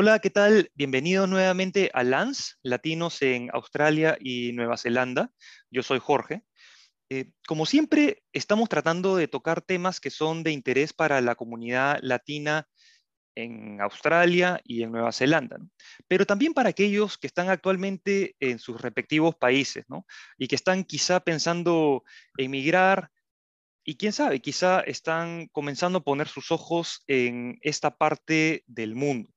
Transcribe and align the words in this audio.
Hola, 0.00 0.20
¿qué 0.20 0.30
tal? 0.30 0.70
Bienvenidos 0.76 1.28
nuevamente 1.28 1.90
a 1.92 2.04
LANS, 2.04 2.60
Latinos 2.62 3.20
en 3.20 3.50
Australia 3.52 4.16
y 4.20 4.52
Nueva 4.52 4.76
Zelanda. 4.76 5.32
Yo 5.72 5.82
soy 5.82 5.98
Jorge. 5.98 6.44
Eh, 7.10 7.32
como 7.48 7.66
siempre, 7.66 8.22
estamos 8.32 8.68
tratando 8.68 9.16
de 9.16 9.26
tocar 9.26 9.60
temas 9.60 9.98
que 9.98 10.10
son 10.10 10.44
de 10.44 10.52
interés 10.52 10.92
para 10.92 11.20
la 11.20 11.34
comunidad 11.34 11.98
latina 12.00 12.68
en 13.34 13.80
Australia 13.80 14.60
y 14.62 14.84
en 14.84 14.92
Nueva 14.92 15.10
Zelanda, 15.10 15.58
pero 16.06 16.24
también 16.24 16.54
para 16.54 16.68
aquellos 16.68 17.18
que 17.18 17.26
están 17.26 17.48
actualmente 17.48 18.36
en 18.38 18.60
sus 18.60 18.80
respectivos 18.80 19.34
países 19.34 19.84
y 20.38 20.46
que 20.46 20.54
están 20.54 20.84
quizá 20.84 21.18
pensando 21.18 22.04
emigrar 22.36 23.10
y 23.82 23.96
quién 23.96 24.12
sabe, 24.12 24.38
quizá 24.38 24.78
están 24.78 25.48
comenzando 25.48 25.98
a 25.98 26.04
poner 26.04 26.28
sus 26.28 26.52
ojos 26.52 27.02
en 27.08 27.58
esta 27.62 27.96
parte 27.96 28.62
del 28.68 28.94
mundo. 28.94 29.34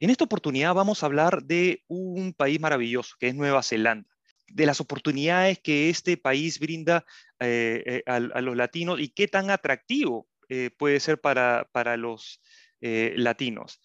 En 0.00 0.10
esta 0.10 0.24
oportunidad 0.24 0.74
vamos 0.74 1.02
a 1.02 1.06
hablar 1.06 1.42
de 1.42 1.82
un 1.88 2.34
país 2.34 2.60
maravilloso, 2.60 3.16
que 3.18 3.28
es 3.28 3.34
Nueva 3.34 3.62
Zelanda, 3.62 4.08
de 4.48 4.66
las 4.66 4.80
oportunidades 4.80 5.58
que 5.58 5.88
este 5.88 6.16
país 6.16 6.58
brinda 6.58 7.04
eh, 7.40 7.82
eh, 7.86 8.02
a, 8.06 8.20
los 8.20 8.56
latinos 8.56 9.00
y 9.00 9.08
qué 9.08 9.28
tan 9.28 9.50
atractivo 9.50 10.28
eh, 10.48 10.70
puede 10.76 11.00
ser 11.00 11.20
para, 11.20 11.68
para 11.72 11.96
los 11.96 12.40
latinos. 12.80 13.80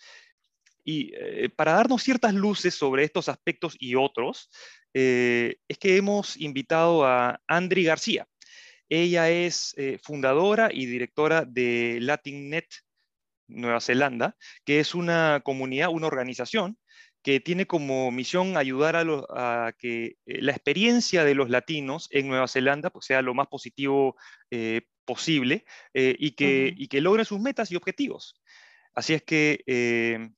Y 0.83 1.11
para 1.49 1.73
darnos 1.73 2.01
ciertas 2.01 2.33
luces 2.33 2.73
sobre 2.73 3.03
estos 3.03 3.29
aspectos 3.29 3.75
y 3.77 3.93
otros, 3.93 4.49
es 4.91 5.77
que 5.79 5.97
hemos 5.97 6.35
invitado 6.35 7.05
a 7.05 7.39
Andri 7.47 7.83
García. 7.83 8.27
Ella 8.89 9.29
es 9.29 9.75
fundadora 10.01 10.69
y 10.73 10.87
directora 10.87 11.45
de 11.45 11.99
LatinNet 12.01 12.65
Nueva 13.47 13.79
Zelanda, 13.81 14.35
que 14.65 14.79
es 14.79 14.95
una 14.95 15.41
comunidad, 15.43 15.89
una 15.89 16.07
organización 16.07 16.77
que 17.27 17.41
tiene 17.41 17.67
como 17.67 18.09
misión 18.09 18.55
ayudar 18.55 18.95
a, 18.95 19.73
que 19.77 20.15
eh, 20.25 20.41
la 20.41 20.53
experiencia 20.53 21.25
de 21.25 21.35
los 21.35 21.49
latinos 21.49 22.07
en 22.11 22.29
Nueva 22.29 22.47
Zelanda 22.47 22.89
pues, 22.89 23.05
sea 23.05 23.21
lo 23.21 23.33
más 23.33 23.47
positivo 23.47 24.15
eh, 24.49 24.83
posible 25.03 25.65
eh, 25.93 26.15
y, 26.17 26.31
que, 26.31 26.73
y 26.77 26.87
que 26.87 27.01
logren 27.01 27.25
sus 27.25 27.41
metas 27.41 27.69
y 27.69 27.75
objetivos. 27.75 28.41
Así 28.93 29.13
es 29.13 29.23
que, 29.23 30.31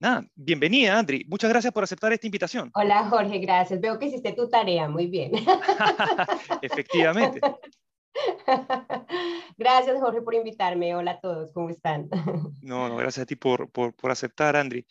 nada, 0.00 0.26
bienvenida, 0.34 0.98
Andri. 0.98 1.24
Muchas 1.28 1.50
gracias 1.50 1.72
por 1.72 1.84
aceptar 1.84 2.12
esta 2.14 2.26
invitación. 2.26 2.70
Hola, 2.74 3.08
Jorge, 3.10 3.38
gracias. 3.38 3.78
Veo 3.80 3.98
que 3.98 4.06
hiciste 4.06 4.32
tu 4.32 4.48
tarea 4.48 4.88
muy 4.88 5.08
bien. 5.08 5.32
Efectivamente. 6.62 7.40
Gracias, 9.56 10.00
Jorge, 10.00 10.22
por 10.22 10.34
invitarme. 10.34 10.94
Hola 10.94 11.12
a 11.12 11.20
todos, 11.20 11.52
¿cómo 11.52 11.70
están? 11.70 12.08
No, 12.62 12.88
no, 12.88 12.96
gracias 12.96 13.22
a 13.22 13.26
ti 13.26 13.36
por, 13.36 13.70
por, 13.70 13.94
por 13.94 14.10
aceptar, 14.10 14.56
Andri. 14.56 14.86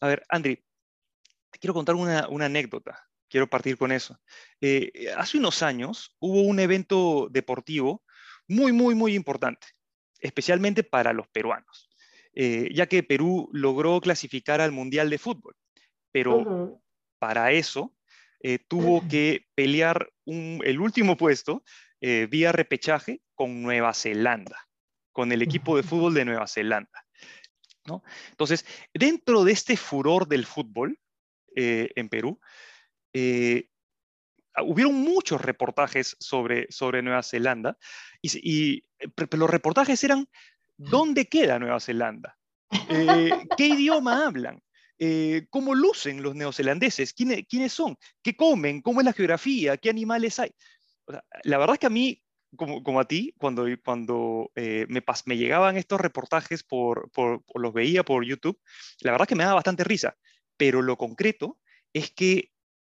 A 0.00 0.08
ver, 0.08 0.24
Andri, 0.28 0.56
te 1.50 1.58
quiero 1.58 1.74
contar 1.74 1.94
una, 1.94 2.28
una 2.28 2.46
anécdota. 2.46 2.98
Quiero 3.28 3.48
partir 3.48 3.76
con 3.76 3.92
eso. 3.92 4.18
Eh, 4.60 5.12
hace 5.16 5.38
unos 5.38 5.62
años 5.62 6.16
hubo 6.18 6.42
un 6.42 6.58
evento 6.58 7.28
deportivo 7.30 8.02
muy, 8.48 8.72
muy, 8.72 8.96
muy 8.96 9.14
importante, 9.14 9.68
especialmente 10.18 10.82
para 10.82 11.12
los 11.12 11.28
peruanos, 11.28 11.88
eh, 12.34 12.68
ya 12.74 12.86
que 12.86 13.04
Perú 13.04 13.48
logró 13.52 14.00
clasificar 14.00 14.60
al 14.60 14.72
Mundial 14.72 15.08
de 15.10 15.18
Fútbol, 15.18 15.54
pero 16.10 16.82
para 17.20 17.52
eso 17.52 17.94
eh, 18.42 18.58
tuvo 18.58 19.06
que 19.08 19.46
pelear 19.54 20.10
un, 20.24 20.60
el 20.64 20.80
último 20.80 21.16
puesto 21.16 21.62
eh, 22.02 22.26
vía 22.30 22.50
repechaje 22.50 23.20
con 23.34 23.60
Nueva 23.60 23.92
Zelanda, 23.92 24.66
con 25.12 25.32
el 25.32 25.42
equipo 25.42 25.76
de 25.76 25.82
fútbol 25.82 26.14
de 26.14 26.24
Nueva 26.24 26.46
Zelanda. 26.46 27.04
¿no? 27.84 28.02
Entonces, 28.30 28.64
dentro 28.94 29.44
de 29.44 29.52
este 29.52 29.76
furor 29.76 30.26
del 30.26 30.46
fútbol 30.46 30.98
eh, 31.54 31.90
en 31.96 32.08
Perú, 32.08 32.40
eh, 33.12 33.68
hubieron 34.64 34.94
muchos 34.94 35.42
reportajes 35.42 36.16
sobre, 36.18 36.72
sobre 36.72 37.02
Nueva 37.02 37.22
Zelanda 37.22 37.76
y, 38.22 38.82
los 39.32 39.50
reportajes 39.50 40.02
eran 40.04 40.26
¿dónde 40.76 41.26
queda 41.26 41.58
Nueva 41.58 41.80
Zelanda? 41.80 42.36
¿Qué 43.56 43.66
idioma 43.66 44.26
hablan? 44.26 44.62
¿Cómo 45.50 45.74
lucen 45.74 46.22
los 46.22 46.34
neozelandeses? 46.34 47.14
¿Quiénes, 47.14 47.46
¿Quiénes 47.48 47.72
son? 47.72 47.96
¿Qué 48.22 48.36
comen? 48.36 48.82
¿Cómo 48.82 49.00
es 49.00 49.06
la 49.06 49.14
geografía? 49.14 49.76
¿Qué 49.78 49.88
animales 49.88 50.38
hay? 50.38 50.52
La 51.44 51.58
verdad 51.58 51.74
es 51.74 51.80
que 51.80 51.86
a 51.86 51.90
mí, 51.90 52.22
como, 52.56 53.00
a 53.00 53.06
ti, 53.06 53.34
cuando, 53.38 53.66
cuando 53.84 54.50
eh, 54.54 54.86
me, 54.88 55.02
me, 55.26 55.36
llegaban 55.36 55.76
estos 55.76 56.00
reportajes, 56.00 56.62
por, 56.62 57.10
por, 57.10 57.42
los 57.54 57.72
veía 57.72 58.04
por 58.04 58.24
YouTube, 58.24 58.60
la 59.00 59.12
verdad 59.12 59.24
es 59.26 59.28
que 59.28 59.36
me 59.36 59.44
daba 59.44 59.54
bastante 59.54 59.84
risa. 59.84 60.16
Pero 60.56 60.82
lo 60.82 60.96
concreto 60.96 61.58
es 61.92 62.10
que 62.10 62.50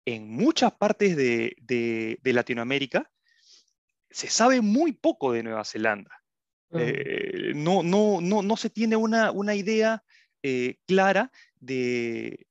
en 0.05 0.29
muchas 0.29 0.73
partes 0.73 1.15
de, 1.15 1.55
de, 1.61 2.33
Latinoamérica 2.33 3.11
se 4.09 4.29
sabe 4.29 4.61
muy 4.61 4.93
poco 4.93 5.31
de 5.31 5.43
Nueva 5.43 5.63
Zelanda. 5.63 6.11
Mm. 6.69 6.77
Eh, 6.79 7.51
no, 7.55 7.83
no, 7.83 8.19
no, 8.21 8.41
no, 8.41 8.57
se 8.57 8.69
tiene 8.69 8.95
una, 8.95 9.31
una 9.31 9.53
idea 9.53 10.03
eh, 10.43 10.77
clara 10.87 11.31
de, 11.59 12.47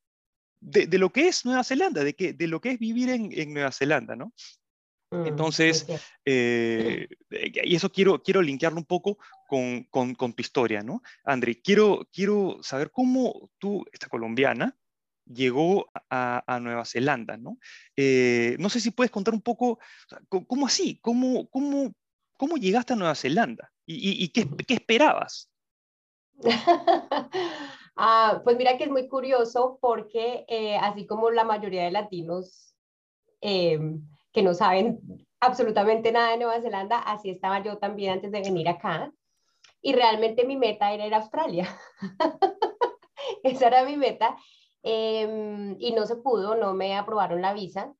de, 0.60 0.98
lo 0.98 1.10
que 1.10 1.28
es 1.28 1.44
Nueva 1.44 1.65
Zelanda, 1.65 2.04
de, 2.04 2.15
que, 2.15 2.32
de 2.32 2.47
lo 2.47 2.60
que 2.60 2.72
es 2.72 2.78
vivir 2.78 3.10
en, 3.10 3.31
en 3.32 3.53
Nueva 3.53 3.72
Zelanda, 3.72 4.15
¿no? 4.15 4.32
Mm, 5.10 5.26
Entonces, 5.26 5.87
eh, 6.25 7.09
y 7.31 7.75
eso 7.75 7.91
quiero, 7.91 8.22
quiero 8.22 8.43
linkearlo 8.43 8.78
un 8.78 8.84
poco 8.84 9.19
con, 9.48 9.84
con, 9.84 10.15
tu 10.15 10.41
historia, 10.41 10.82
¿no? 10.82 11.03
André, 11.25 11.60
quiero, 11.60 12.09
quiero 12.12 12.59
saber 12.62 12.93
cómo 12.93 13.50
tú, 13.59 13.84
esta 13.93 14.09
colombiana, 14.09 14.76
llegó 15.26 15.91
a, 16.09 16.43
a 16.47 16.60
Nueva 16.60 16.84
Zelanda, 16.84 17.37
¿no? 17.37 17.59
Eh, 17.97 18.56
no 18.59 18.69
sé 18.69 18.81
si 18.81 18.91
puedes 18.93 19.10
contar 19.10 19.34
un 19.34 19.43
poco, 19.43 19.78
¿cómo 20.28 20.66
así? 20.66 21.00
¿Cómo, 21.00 21.48
cómo, 21.48 21.92
cómo 22.37 22.56
llegaste 22.56 22.92
a 22.92 22.97
Nueva 22.97 23.15
Zelanda? 23.15 23.72
¿Y, 23.87 24.25
y, 24.25 24.28
qué, 24.28 24.48
qué, 24.66 24.75
esperabas? 24.75 25.50
ah, 27.97 28.41
pues 28.44 28.56
mira 28.56 28.78
que 28.78 28.84
es 28.84 28.91
muy 28.91 29.09
curioso 29.09 29.78
porque 29.81 30.44
eh, 30.48 30.77
así 30.77 31.06
como 31.06 31.31
la 31.31 31.44
mayoría 31.44 31.84
de 31.84 31.91
latinos, 31.91 32.75
em, 33.41 34.06
que 34.33 34.43
no 34.43 34.55
saben 34.55 35.01
absolutamente 35.41 36.13
nada 36.13 36.31
de 36.31 36.39
Nueva 36.39 36.61
Zelanda, 36.61 36.99
así 36.99 37.31
estaba 37.31 37.63
yo 37.63 37.79
también 37.79 38.15
antes 38.15 38.31
de 38.31 38.41
venir 38.41 38.69
acá. 38.69 39.13
Y 39.83 39.95
realmente 39.95 40.45
mi 40.45 40.57
meta 40.57 40.93
era 40.93 41.07
ir 41.07 41.15
a 41.15 41.19
Australia. 41.19 41.67
Esa 43.43 43.69
era 43.69 43.85
mi 43.85 43.97
meta. 43.97 44.37
Em, 44.83 45.77
y 45.79 45.93
no 45.93 46.07
se 46.07 46.17
pudo, 46.17 46.55
no 46.55 46.75
me 46.75 46.97
aprobaron 46.97 47.41
la 47.41 47.55
visa. 47.55 47.93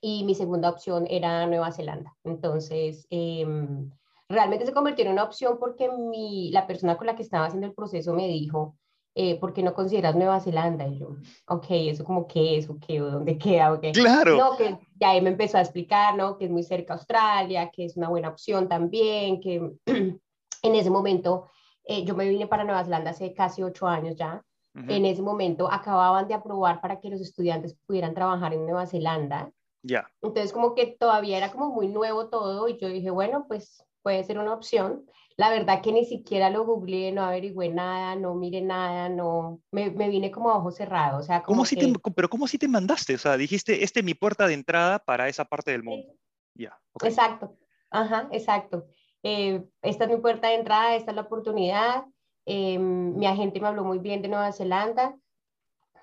Y 0.00 0.24
mi 0.24 0.34
segunda 0.34 0.70
opción 0.70 1.06
era 1.08 1.46
Nueva 1.46 1.72
Zelanda. 1.72 2.16
Entonces, 2.24 3.06
em, 3.10 3.90
realmente 4.28 4.66
se 4.66 4.72
convirtió 4.72 5.04
en 5.04 5.12
una 5.12 5.24
opción 5.24 5.58
porque 5.58 5.90
mi, 5.90 6.50
la 6.50 6.66
persona 6.66 6.96
con 6.96 7.06
la 7.06 7.14
que 7.14 7.22
estaba 7.22 7.46
haciendo 7.46 7.68
el 7.68 7.74
proceso 7.74 8.12
me 8.12 8.26
dijo, 8.26 8.76
eh, 9.18 9.40
¿por 9.40 9.54
qué 9.54 9.62
no 9.62 9.72
consideras 9.72 10.14
Nueva 10.14 10.40
Zelanda? 10.40 10.86
Y 10.86 10.98
yo, 10.98 11.16
ok, 11.48 11.64
¿eso 11.70 12.04
como 12.04 12.26
qué 12.26 12.58
es? 12.58 12.68
¿O 12.68 12.78
qué? 12.78 12.98
¿Dónde 12.98 13.38
queda? 13.38 13.72
Okay. 13.72 13.92
Claro. 13.92 14.36
No, 14.36 14.58
que 14.58 14.78
ya 15.00 15.10
ahí 15.10 15.22
me 15.22 15.30
empezó 15.30 15.56
a 15.56 15.62
explicar, 15.62 16.14
¿no? 16.14 16.36
Que 16.36 16.44
es 16.44 16.50
muy 16.50 16.62
cerca 16.62 16.92
a 16.92 16.96
Australia, 16.96 17.70
que 17.70 17.86
es 17.86 17.96
una 17.96 18.10
buena 18.10 18.28
opción 18.28 18.68
también, 18.68 19.40
que 19.40 19.72
en 19.86 20.74
ese 20.74 20.90
momento 20.90 21.48
eh, 21.84 22.04
yo 22.04 22.14
me 22.14 22.28
vine 22.28 22.46
para 22.46 22.64
Nueva 22.64 22.84
Zelanda 22.84 23.12
hace 23.12 23.32
casi 23.32 23.62
ocho 23.62 23.86
años 23.86 24.16
ya. 24.16 24.44
En 24.88 25.06
ese 25.06 25.22
momento 25.22 25.72
acababan 25.72 26.28
de 26.28 26.34
aprobar 26.34 26.82
para 26.82 27.00
que 27.00 27.08
los 27.08 27.22
estudiantes 27.22 27.74
pudieran 27.86 28.12
trabajar 28.12 28.52
en 28.52 28.66
Nueva 28.66 28.86
Zelanda. 28.86 29.50
Ya. 29.82 30.06
Entonces 30.20 30.52
como 30.52 30.74
que 30.74 30.88
todavía 31.00 31.38
era 31.38 31.50
como 31.50 31.70
muy 31.70 31.88
nuevo 31.88 32.28
todo 32.28 32.68
y 32.68 32.76
yo 32.76 32.88
dije, 32.88 33.08
bueno, 33.08 33.46
pues 33.48 33.82
puede 34.02 34.22
ser 34.24 34.38
una 34.38 34.52
opción. 34.52 35.06
La 35.38 35.50
verdad 35.50 35.82
que 35.82 35.92
ni 35.92 36.06
siquiera 36.06 36.48
lo 36.48 36.64
googleé, 36.64 37.12
no 37.12 37.22
averigüé 37.22 37.68
nada, 37.68 38.16
no 38.16 38.34
miré 38.34 38.62
nada, 38.62 39.10
no, 39.10 39.60
me, 39.70 39.90
me 39.90 40.08
vine 40.08 40.30
como 40.30 40.50
a 40.50 40.56
ojos 40.56 40.76
cerrados. 40.76 41.20
O 41.20 41.26
sea, 41.26 41.42
¿Cómo 41.42 41.66
si 41.66 41.76
te, 41.76 41.92
pero 42.14 42.30
¿cómo 42.30 42.48
si 42.48 42.56
te 42.56 42.68
mandaste? 42.68 43.14
O 43.14 43.18
sea, 43.18 43.36
dijiste, 43.36 43.84
este 43.84 44.00
es 44.00 44.06
mi 44.06 44.14
puerta 44.14 44.46
de 44.46 44.54
entrada 44.54 44.98
para 44.98 45.28
esa 45.28 45.44
parte 45.44 45.72
del 45.72 45.82
mundo. 45.82 46.14
Ya. 46.54 46.80
Exacto, 47.02 47.54
ajá, 47.90 48.28
exacto. 48.32 48.86
Eh, 49.22 49.62
esta 49.82 50.04
es 50.04 50.10
mi 50.10 50.16
puerta 50.16 50.48
de 50.48 50.54
entrada, 50.54 50.96
esta 50.96 51.10
es 51.10 51.16
la 51.16 51.22
oportunidad. 51.22 52.04
Eh, 52.46 52.78
mi 52.78 53.26
agente 53.26 53.60
me 53.60 53.68
habló 53.68 53.84
muy 53.84 53.98
bien 53.98 54.22
de 54.22 54.28
Nueva 54.28 54.52
Zelanda. 54.52 55.18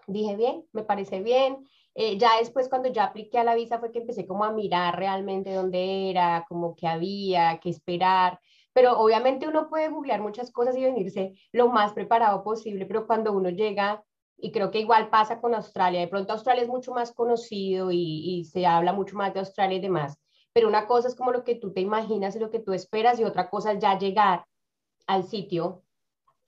Dije, 0.05 0.35
bien, 0.35 0.65
me 0.73 0.83
parece 0.83 1.21
bien. 1.23 1.65
Eh, 1.95 2.17
ya 2.19 2.37
después, 2.37 2.69
cuando 2.69 2.91
ya 2.91 3.05
apliqué 3.05 3.39
a 3.39 3.43
la 3.43 3.55
visa, 3.55 3.79
fue 3.79 3.91
que 3.91 3.99
empecé 3.99 4.27
como 4.27 4.43
a 4.43 4.51
mirar 4.51 4.97
realmente 4.97 5.53
dónde 5.53 6.11
era, 6.11 6.45
como 6.47 6.75
qué 6.75 6.85
había, 6.87 7.59
qué 7.59 7.69
esperar 7.69 8.39
pero 8.73 8.99
obviamente 8.99 9.47
uno 9.47 9.69
puede 9.69 9.89
googlear 9.89 10.21
muchas 10.21 10.51
cosas 10.51 10.75
y 10.75 10.83
venirse 10.83 11.35
lo 11.51 11.69
más 11.69 11.93
preparado 11.93 12.43
posible, 12.43 12.85
pero 12.85 13.07
cuando 13.07 13.31
uno 13.31 13.49
llega, 13.49 14.03
y 14.37 14.51
creo 14.51 14.71
que 14.71 14.79
igual 14.79 15.09
pasa 15.09 15.39
con 15.39 15.53
Australia, 15.53 16.01
de 16.01 16.07
pronto 16.07 16.33
Australia 16.33 16.63
es 16.63 16.69
mucho 16.69 16.91
más 16.91 17.13
conocido 17.13 17.91
y, 17.91 18.43
se 18.51 18.65
habla 18.65 18.91
mucho 18.91 19.15
más 19.15 19.33
de 19.33 19.39
Australia 19.39 19.77
y 19.77 19.81
demás, 19.81 20.17
pero 20.51 20.67
una 20.67 20.87
cosa 20.87 21.07
es 21.07 21.15
como 21.15 21.31
lo 21.31 21.43
que 21.43 21.55
tú 21.55 21.71
te 21.71 21.81
imaginas 21.81 22.35
y 22.35 22.39
lo 22.39 22.49
que 22.49 22.59
tú 22.59 22.73
esperas 22.73 23.19
y 23.19 23.23
otra 23.23 23.49
cosa 23.49 23.71
es 23.71 23.79
ya 23.79 23.97
llegar 23.97 24.45
al 25.07 25.23
sitio 25.23 25.83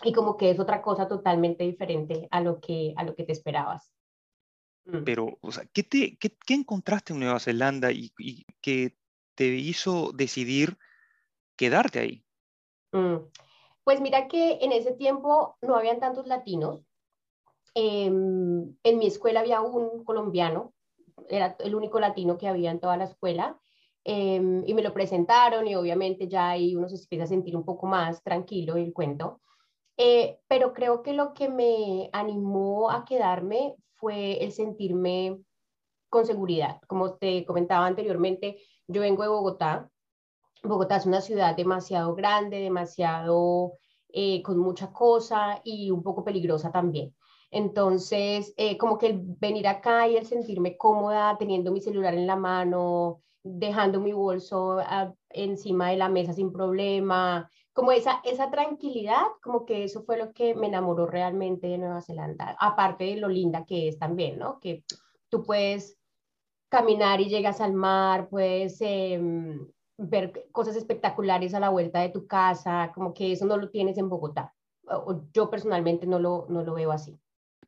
y 0.04 0.12
como 0.12 0.36
que 0.36 0.50
es 0.50 0.60
otra 0.60 0.81
cosa 0.81 1.07
totalmente 1.07 1.63
diferente 1.63 2.27
a 2.31 2.42
lo 2.42 2.60
que, 2.60 2.94
a 2.98 3.04
lo 3.04 3.16
que 3.16 3.24
te 3.24 3.31
esperabas. 3.31 3.94
Mm. 4.86 5.04
Pero, 5.04 5.38
o 5.42 5.51
sea, 5.51 5.66
¿qué, 5.74 5.83
te, 5.83 6.18
qué, 6.18 6.36
qué 6.45 6.54
encontraste 6.54 7.13
en 7.13 7.19
Nueva 7.19 7.39
Zelanda 7.39 7.92
y, 7.92 8.12
y, 8.18 8.45
que 8.62 8.98
te 9.36 9.48
hizo 9.48 10.12
decidir 10.13 10.77
quedarte 11.55 11.99
ahí? 11.99 12.25
Mm. 12.91 13.17
Pues 13.83 14.01
mira 14.01 14.27
que 14.27 14.59
en 14.61 14.71
ese 14.71 14.93
tiempo 14.93 15.57
no 15.61 15.75
habían 15.75 15.99
tantos 15.99 16.27
latinos. 16.27 16.85
Em, 17.75 18.75
en 18.83 18.97
mi 18.97 19.07
escuela 19.07 19.41
había 19.41 19.61
un 19.61 20.03
colombiano, 20.03 20.73
era 21.29 21.55
el 21.59 21.75
único 21.75 21.99
latino 21.99 22.37
que 22.37 22.47
había 22.47 22.71
en 22.71 22.79
toda 22.79 22.97
la 22.97 23.05
escuela. 23.05 23.59
Em, 24.03 24.63
y 24.65 24.73
me 24.75 24.83
lo 24.83 24.93
presentaron 24.93 25.67
y 25.67 25.75
obviamente 25.75 26.27
ya 26.27 26.49
ahí 26.49 26.75
uno 26.75 26.87
se 26.87 26.95
empieza 26.95 27.25
a 27.25 27.27
sentir 27.27 27.55
un 27.55 27.65
poco 27.65 27.87
más 27.87 28.23
tranquilo 28.23 28.75
el 28.75 28.93
cuento. 28.93 29.41
Eh, 29.97 30.39
pero 30.47 30.73
creo 30.73 31.03
que 31.03 31.13
lo 31.13 31.33
que 31.33 31.49
me 31.49 32.09
animó 32.13 32.91
a 32.91 33.05
quedarme 33.05 33.75
fue 33.95 34.43
el 34.43 34.51
sentirme 34.51 35.39
con 36.09 36.25
seguridad. 36.25 36.79
Como 36.87 37.15
te 37.15 37.45
comentaba 37.45 37.85
anteriormente, 37.87 38.57
yo 38.87 39.01
vengo 39.01 39.23
de 39.23 39.29
Bogotá. 39.29 39.89
Bogotá 40.67 40.97
es 40.97 41.06
una 41.06 41.21
ciudad 41.21 41.56
demasiado 41.56 42.15
grande, 42.15 42.59
demasiado 42.59 43.73
eh, 44.09 44.41
con 44.41 44.57
mucha 44.57 44.91
cosa 44.91 45.62
y 45.63 45.91
un 45.91 46.03
poco 46.03 46.23
peligrosa 46.23 46.71
también. 46.71 47.13
Entonces, 47.51 48.53
eh, 48.57 48.77
como 48.77 48.97
que 48.97 49.07
el 49.07 49.21
venir 49.21 49.67
acá 49.67 50.07
y 50.07 50.17
el 50.17 50.25
sentirme 50.25 50.77
cómoda 50.77 51.38
teniendo 51.38 51.71
mi 51.71 51.81
celular 51.81 52.13
en 52.13 52.27
la 52.27 52.35
mano, 52.35 53.21
dejando 53.44 54.00
mi 54.00 54.12
bolso 54.12 54.79
ah, 54.79 55.13
encima 55.29 55.91
de 55.91 55.97
la 55.97 56.09
mesa 56.09 56.33
sin 56.33 56.51
problema, 56.51 57.50
como 57.73 57.91
esa, 57.91 58.21
esa 58.23 58.50
tranquilidad, 58.50 59.23
como 59.44 59.65
que 59.65 59.83
eso 59.83 60.03
fue 60.03 60.17
lo 60.17 60.31
que 60.33 60.56
me 60.56 60.67
enamoró 60.67 61.06
realmente 61.06 61.67
de 61.67 61.77
Nueva 61.77 62.01
Zelanda, 62.01 62.56
aparte 62.59 63.03
de 63.03 63.17
lo 63.17 63.27
linda 63.27 63.65
que 63.65 63.89
es 63.89 64.00
también, 64.00 64.39
¿no? 64.39 64.59
Que 64.59 64.83
tú 65.29 65.44
puedes 65.44 65.97
caminar 66.69 67.21
y 67.21 67.29
llegas 67.29 67.62
al 67.62 67.73
mar, 67.73 68.29
puedes 68.29 68.81
em, 68.81 69.67
ver 69.97 70.47
cosas 70.51 70.75
espectaculares 70.75 71.53
a 71.53 71.59
la 71.59 71.69
vuelta 71.69 72.01
de 72.01 72.09
tu 72.09 72.27
casa, 72.27 72.92
como 72.94 73.13
que 73.13 73.31
eso 73.31 73.45
no 73.45 73.57
lo 73.57 73.69
tienes 73.69 73.97
en 73.97 74.09
Bogotá. 74.09 74.53
Yo 75.33 75.50
personalmente 75.50 76.06
no 76.06 76.19
lo, 76.19 76.45
no 76.50 76.63
lo 76.63 76.74
veo 76.74 76.92
así. 76.92 77.19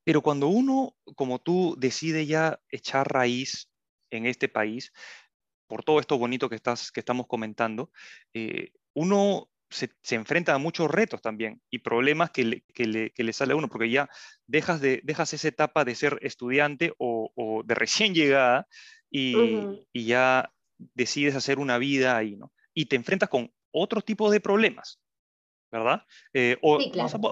Pero 0.03 0.21
cuando 0.21 0.47
uno, 0.47 0.95
como 1.15 1.39
tú, 1.39 1.75
decide 1.77 2.25
ya 2.25 2.59
echar 2.69 3.11
raíz 3.11 3.69
en 4.09 4.25
este 4.25 4.47
país, 4.47 4.93
por 5.67 5.83
todo 5.83 5.99
esto 5.99 6.17
bonito 6.17 6.49
que, 6.49 6.55
estás, 6.55 6.91
que 6.91 7.01
estamos 7.01 7.27
comentando, 7.27 7.91
eh, 8.33 8.71
uno 8.93 9.49
se, 9.69 9.89
enfrenta 10.11 10.53
a 10.53 10.59
muchos 10.59 10.89
retos 10.89 11.21
también 11.21 11.61
y 11.69 11.79
problemas 11.79 12.31
que 12.31 12.45
le, 12.45 12.61
que 12.73 12.85
le, 12.85 13.33
sale 13.33 13.53
a 13.53 13.55
uno, 13.55 13.67
porque 13.67 13.89
ya 13.89 14.09
dejas, 14.45 14.79
de, 14.79 15.01
dejas 15.03 15.33
esa 15.33 15.47
etapa 15.47 15.83
de 15.83 15.95
ser 15.95 16.19
estudiante 16.21 16.93
o, 16.97 17.63
de 17.65 17.75
recién 17.75 18.13
llegada 18.13 18.67
y, 19.09 19.35
y, 19.91 20.05
ya 20.05 20.53
decides 20.77 21.35
hacer 21.35 21.59
una 21.59 21.77
vida 21.77 22.17
ahí, 22.17 22.35
¿no? 22.35 22.53
Y 22.73 22.85
te 22.85 22.95
enfrentas 22.95 23.29
con 23.29 23.51
otro 23.71 24.01
tipo 24.01 24.29
de 24.31 24.39
problemas. 24.39 24.99
¿verdad? 25.71 26.03
Eh, 26.33 26.57
o 26.61 26.79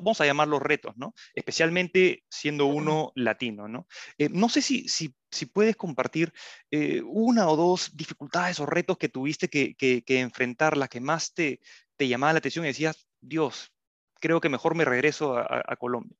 vamos, 0.01 0.21
a, 0.21 0.25
llamarlos 0.25 0.61
retos, 0.61 0.95
¿no? 0.97 1.13
Especialmente 1.33 2.23
siendo 2.29 2.65
uno 2.65 3.11
latino, 3.15 3.67
¿no? 3.67 3.87
Eh, 4.17 4.29
no 4.29 4.49
sé 4.49 4.61
si, 4.61 4.87
si, 4.87 5.15
si, 5.31 5.45
puedes 5.45 5.75
compartir 5.75 6.33
eh, 6.71 7.01
una 7.03 7.47
o 7.49 7.55
dos 7.55 7.95
dificultades 7.95 8.59
o 8.59 8.65
retos 8.65 8.97
que 8.97 9.09
tuviste 9.09 9.47
que, 9.49 9.75
que, 9.75 10.19
enfrentar, 10.19 10.75
la 10.77 10.87
que 10.87 10.99
más 10.99 11.33
te, 11.33 11.61
te, 11.95 12.07
llamaba 12.07 12.33
la 12.33 12.39
atención 12.39 12.65
y 12.65 12.69
decías, 12.69 13.07
Dios, 13.21 13.71
creo 14.19 14.41
que 14.41 14.49
mejor 14.49 14.75
me 14.75 14.85
regreso 14.85 15.37
a, 15.37 15.63
a 15.65 15.75
Colombia. 15.77 16.17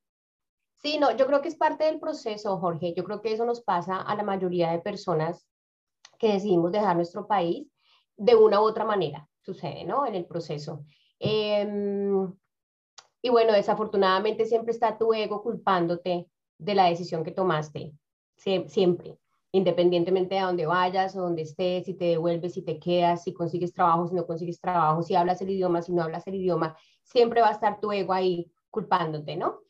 Sí, 0.82 0.98
no, 1.00 1.16
yo 1.18 1.26
creo 1.26 1.42
que 1.42 1.48
es 1.50 1.56
parte 1.56 1.86
del 1.86 2.00
proceso, 2.00 2.60
Jorge. 2.60 2.94
Yo 2.96 3.04
creo 3.04 3.22
que 3.22 3.34
eso 3.34 3.46
nos 3.46 3.62
pasa 3.62 4.02
a 4.02 4.16
la 4.16 4.24
mayoría 4.24 4.72
de 4.72 4.80
personas 4.80 5.48
que 6.18 6.34
decidimos 6.34 6.72
dejar 6.72 6.96
nuestro 6.96 7.28
país 7.28 7.68
de 8.18 8.36
una 8.36 8.62
u 8.62 8.64
otra 8.64 8.86
manera, 8.86 9.28
sucede, 9.42 9.84
¿no? 9.84 10.06
En 10.06 10.16
el 10.16 10.26
proceso. 10.26 10.86
Em, 11.20 12.34
y 13.22 13.30
bueno, 13.30 13.54
desafortunadamente 13.54 14.46
siempre 14.46 14.72
está 14.72 14.98
tu 14.98 15.14
ego 15.14 15.42
culpándote 15.42 16.28
de 16.58 16.76
la 16.76 16.86
decisión 16.86 17.24
que 17.24 17.32
tomaste, 17.32 17.94
siempre, 18.38 19.18
independientemente 19.52 20.36
de 20.36 20.42
dónde 20.42 20.66
vayas 20.66 21.16
o 21.16 21.22
dónde 21.22 21.44
estés, 21.44 21.86
si 21.86 21.94
te 21.94 22.06
devuelves, 22.06 22.54
si 22.54 22.62
te 22.62 22.80
quedas, 22.80 23.24
si 23.24 23.34
consigues 23.34 23.74
trabajo, 23.74 24.08
si 24.08 24.16
no 24.16 24.26
consigues 24.28 24.60
trabajo, 24.60 25.02
si 25.02 25.16
hablas 25.16 25.42
el 25.42 25.50
idioma, 25.50 25.82
si 25.82 25.94
no 25.94 26.04
hablas 26.04 26.28
el 26.28 26.36
idioma, 26.36 26.78
siempre 27.04 27.42
va 27.42 27.50
a 27.50 27.54
estar 27.54 27.80
tu 27.80 27.92
ego 27.92 28.14
ahí 28.14 28.52
culpándote, 28.70 29.36
¿no? 29.36 29.62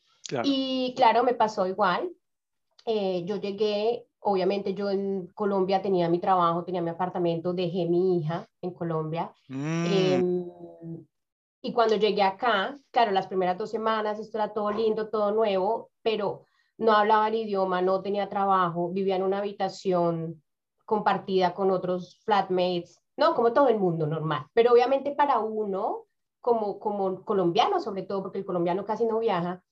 Y 0.42 0.92
claro, 0.96 1.22
me 1.22 1.34
pasó 1.34 1.66
igual. 1.66 2.10
Eh, 2.84 3.24
yo 3.24 3.36
llegué, 3.36 4.06
obviamente 4.26 4.74
yo 4.74 4.90
en 4.90 5.28
Colombia 5.28 5.80
tenía 5.80 6.08
mi 6.08 6.18
trabajo, 6.18 6.64
tenía 6.64 6.82
mi 6.82 6.90
apartamento, 6.90 7.52
dejé 7.52 7.86
mi 7.86 8.18
hija 8.18 8.48
en 8.60 8.72
Colombia. 8.72 9.32
Mm. 9.48 9.86
Em, 9.86 11.06
y 11.62 11.72
cuando 11.72 11.94
llegué 11.94 12.22
acá, 12.22 12.76
claro, 12.90 13.12
las 13.12 13.28
primeras 13.28 13.56
dos 13.56 13.70
semanas 13.70 14.18
esto 14.18 14.38
era 14.38 14.52
todo 14.52 14.72
lindo, 14.72 15.10
todo 15.10 15.30
nuevo, 15.30 15.90
pero 16.02 16.42
no 16.76 16.92
hablaba 16.92 17.28
el 17.28 17.36
idioma, 17.36 17.82
no 17.82 18.02
tenía 18.02 18.28
trabajo, 18.28 18.90
vivía 18.90 19.14
en 19.14 19.22
una 19.22 19.38
habitación 19.38 20.42
compartida 20.84 21.54
con 21.54 21.70
otros 21.70 22.20
flatmates, 22.24 23.00
no, 23.16 23.32
como 23.34 23.52
todo 23.52 23.68
el 23.68 23.78
mundo 23.78 24.08
normal. 24.08 24.46
Pero 24.54 24.72
obviamente 24.72 25.12
para 25.12 25.38
uno, 25.38 26.06
como, 26.40 26.80
como 26.80 27.24
colombiano, 27.24 27.78
sobre 27.78 28.02
todo 28.02 28.22
porque 28.22 28.38
el 28.38 28.44
colombiano 28.44 28.84
casi 28.84 29.06
no 29.06 29.20
viaja, 29.20 29.62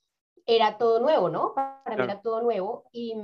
era 0.46 0.78
todo 0.78 1.00
nuevo, 1.00 1.28
¿no? 1.28 1.54
Para 1.54 1.96
mí 1.96 2.04
era 2.04 2.20
todo 2.20 2.40
nuevo 2.40 2.84
y, 2.92 3.14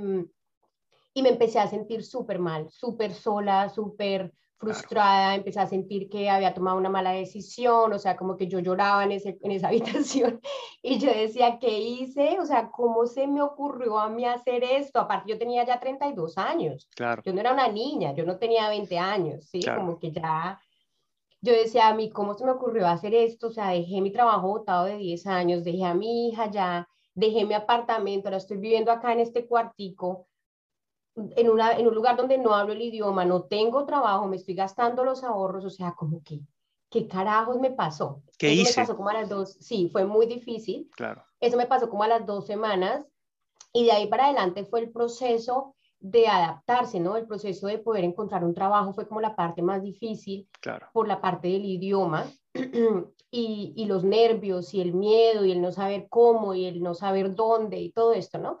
y 1.13 1.21
me 1.21 1.29
empecé 1.29 1.59
a 1.59 1.67
sentir 1.67 2.03
súper 2.03 2.39
mal, 2.39 2.69
súper 2.69 3.13
sola, 3.13 3.69
súper 3.69 4.33
frustrada, 4.61 5.33
empecé 5.33 5.59
a 5.59 5.65
sentir 5.65 6.07
que 6.07 6.29
había 6.29 6.53
tomado 6.53 6.77
una 6.77 6.89
mala 6.89 7.11
decisión, 7.11 7.91
o 7.91 7.97
sea, 7.97 8.15
como 8.15 8.37
que 8.37 8.47
yo 8.47 8.59
lloraba 8.59 9.03
en, 9.03 9.11
ese, 9.11 9.39
en 9.41 9.51
esa 9.51 9.67
habitación 9.69 10.39
y 10.83 10.99
yo 10.99 11.11
decía, 11.11 11.57
¿qué 11.59 11.79
hice? 11.79 12.39
O 12.39 12.45
sea, 12.45 12.69
¿cómo 12.69 13.07
se 13.07 13.25
me 13.25 13.41
ocurrió 13.41 13.97
a 13.97 14.07
mí 14.09 14.23
hacer 14.23 14.63
esto? 14.63 14.99
Aparte, 14.99 15.31
yo 15.31 15.39
tenía 15.39 15.65
ya 15.65 15.79
32 15.79 16.37
años, 16.37 16.87
claro. 16.95 17.23
yo 17.25 17.33
no 17.33 17.39
era 17.39 17.53
una 17.53 17.67
niña, 17.67 18.13
yo 18.13 18.23
no 18.23 18.37
tenía 18.37 18.69
20 18.69 18.99
años, 18.99 19.45
¿sí? 19.45 19.61
Como 19.63 19.97
que 19.97 20.11
ya, 20.11 20.61
yo 21.41 21.53
decía 21.53 21.87
a 21.87 21.95
mí, 21.95 22.11
¿cómo 22.11 22.35
se 22.35 22.45
me 22.45 22.51
ocurrió 22.51 22.87
hacer 22.87 23.15
esto? 23.15 23.47
O 23.47 23.51
sea, 23.51 23.69
dejé 23.69 23.99
mi 23.99 24.11
trabajo 24.11 24.47
botado 24.47 24.85
de 24.85 24.97
10 24.97 25.25
años, 25.25 25.63
dejé 25.63 25.85
a 25.85 25.95
mi 25.95 26.29
hija 26.29 26.51
ya, 26.51 26.87
dejé 27.15 27.45
mi 27.45 27.55
apartamento, 27.55 28.27
ahora 28.27 28.37
estoy 28.37 28.57
viviendo 28.57 28.91
acá 28.91 29.11
en 29.11 29.21
este 29.21 29.47
cuartico, 29.47 30.27
en, 31.15 31.49
una, 31.49 31.77
en 31.77 31.87
un 31.87 31.95
lugar 31.95 32.15
donde 32.15 32.37
no 32.37 32.53
hablo 32.53 32.73
el 32.73 32.81
idioma, 32.81 33.25
no 33.25 33.43
tengo 33.43 33.85
trabajo, 33.85 34.27
me 34.27 34.37
estoy 34.37 34.55
gastando 34.55 35.03
los 35.03 35.23
ahorros, 35.23 35.65
o 35.65 35.69
sea, 35.69 35.93
como 35.93 36.23
que, 36.23 36.41
¿qué 36.89 37.07
carajos 37.07 37.59
me 37.59 37.71
pasó? 37.71 38.23
¿Qué 38.37 38.53
Eso 38.53 38.61
hice? 38.61 38.79
me 38.79 38.85
pasó 38.85 38.97
como 38.97 39.09
a 39.09 39.13
las 39.13 39.29
dos, 39.29 39.57
sí, 39.59 39.89
fue 39.91 40.05
muy 40.05 40.25
difícil. 40.25 40.89
Claro. 40.95 41.23
Eso 41.39 41.57
me 41.57 41.67
pasó 41.67 41.89
como 41.89 42.03
a 42.03 42.07
las 42.07 42.25
dos 42.25 42.45
semanas 42.45 43.05
y 43.73 43.85
de 43.85 43.91
ahí 43.91 44.07
para 44.07 44.25
adelante 44.25 44.65
fue 44.65 44.81
el 44.81 44.91
proceso 44.91 45.75
de 45.99 46.27
adaptarse, 46.27 46.99
¿no? 46.99 47.15
El 47.15 47.27
proceso 47.27 47.67
de 47.67 47.77
poder 47.77 48.03
encontrar 48.03 48.43
un 48.43 48.55
trabajo 48.55 48.93
fue 48.93 49.07
como 49.07 49.21
la 49.21 49.35
parte 49.35 49.61
más 49.61 49.83
difícil 49.83 50.47
claro. 50.59 50.87
por 50.93 51.07
la 51.07 51.21
parte 51.21 51.47
del 51.47 51.63
idioma 51.63 52.25
y, 53.31 53.73
y, 53.75 53.85
los 53.85 54.03
nervios 54.03 54.73
y 54.73 54.81
el 54.81 54.93
miedo 54.93 55.45
y 55.45 55.51
el 55.51 55.61
no 55.61 55.71
saber 55.71 56.07
cómo 56.09 56.55
y 56.55 56.65
el 56.65 56.81
no 56.81 56.95
saber 56.95 57.35
dónde 57.35 57.79
y 57.79 57.91
todo 57.91 58.13
esto, 58.13 58.39
¿no? 58.39 58.57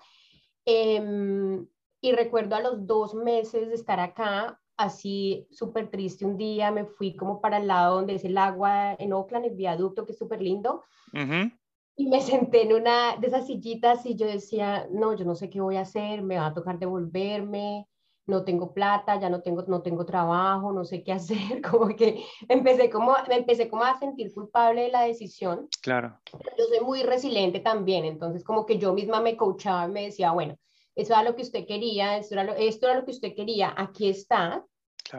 Eh, 0.65 1.65
y 2.01 2.11
recuerdo 2.13 2.55
a 2.55 2.61
los 2.61 2.87
dos 2.87 3.13
meses 3.13 3.69
de 3.69 3.75
estar 3.75 3.99
acá, 3.99 4.59
así 4.75 5.47
súper 5.51 5.89
triste 5.89 6.25
un 6.25 6.35
día, 6.35 6.71
me 6.71 6.85
fui 6.85 7.15
como 7.15 7.39
para 7.39 7.57
el 7.57 7.67
lado 7.67 7.95
donde 7.95 8.15
es 8.15 8.25
el 8.25 8.37
agua 8.37 8.95
en 8.97 9.13
Oakland, 9.13 9.45
el 9.45 9.55
viaducto, 9.55 10.05
que 10.05 10.13
es 10.13 10.17
súper 10.17 10.41
lindo. 10.41 10.83
Y 11.95 12.07
me 12.07 12.21
senté 12.21 12.63
en 12.63 12.73
una 12.73 13.15
de 13.17 13.27
esas 13.27 13.45
sillitas 13.45 14.05
y 14.05 14.15
yo 14.15 14.25
decía, 14.25 14.87
no, 14.91 15.15
yo 15.15 15.25
no 15.25 15.35
sé 15.35 15.49
qué 15.49 15.61
voy 15.61 15.75
a 15.77 15.81
hacer, 15.81 16.23
me 16.23 16.37
va 16.37 16.47
a 16.47 16.53
tocar 16.53 16.79
devolverme, 16.79 17.87
no 18.25 18.43
tengo 18.43 18.73
plata, 18.73 19.19
ya 19.19 19.29
no 19.29 19.41
tengo, 19.41 19.63
no 19.67 19.83
tengo 19.83 20.05
trabajo, 20.05 20.71
no 20.71 20.85
sé 20.85 21.03
qué 21.03 21.11
hacer, 21.11 21.61
como 21.69 21.95
que 21.95 22.23
empecé 22.49 22.89
como, 22.89 23.13
me 23.27 23.35
empecé 23.35 23.69
como 23.69 23.83
a 23.83 23.99
sentir 23.99 24.33
culpable 24.33 24.83
de 24.83 24.89
la 24.89 25.03
decisión. 25.03 25.67
Claro. 25.83 26.19
Yo 26.57 26.65
soy 26.65 26.79
muy 26.83 27.03
resiliente 27.03 27.59
también, 27.59 28.05
entonces 28.05 28.43
como 28.43 28.65
que 28.65 28.79
yo 28.79 28.93
misma 28.93 29.21
me 29.21 29.37
coachaba 29.37 29.85
y 29.85 29.91
me 29.91 30.03
decía, 30.05 30.31
bueno, 30.31 30.57
eso 30.95 31.13
era 31.13 31.23
lo 31.23 31.35
que 31.35 31.43
usted 31.43 31.65
quería, 31.65 32.17
esto 32.17 32.35
era 32.35 32.43
lo, 32.43 32.53
esto 32.53 32.87
era 32.87 32.99
lo 32.99 33.05
que 33.05 33.11
usted 33.11 33.33
quería, 33.35 33.73
aquí 33.75 34.09
está, 34.09 34.65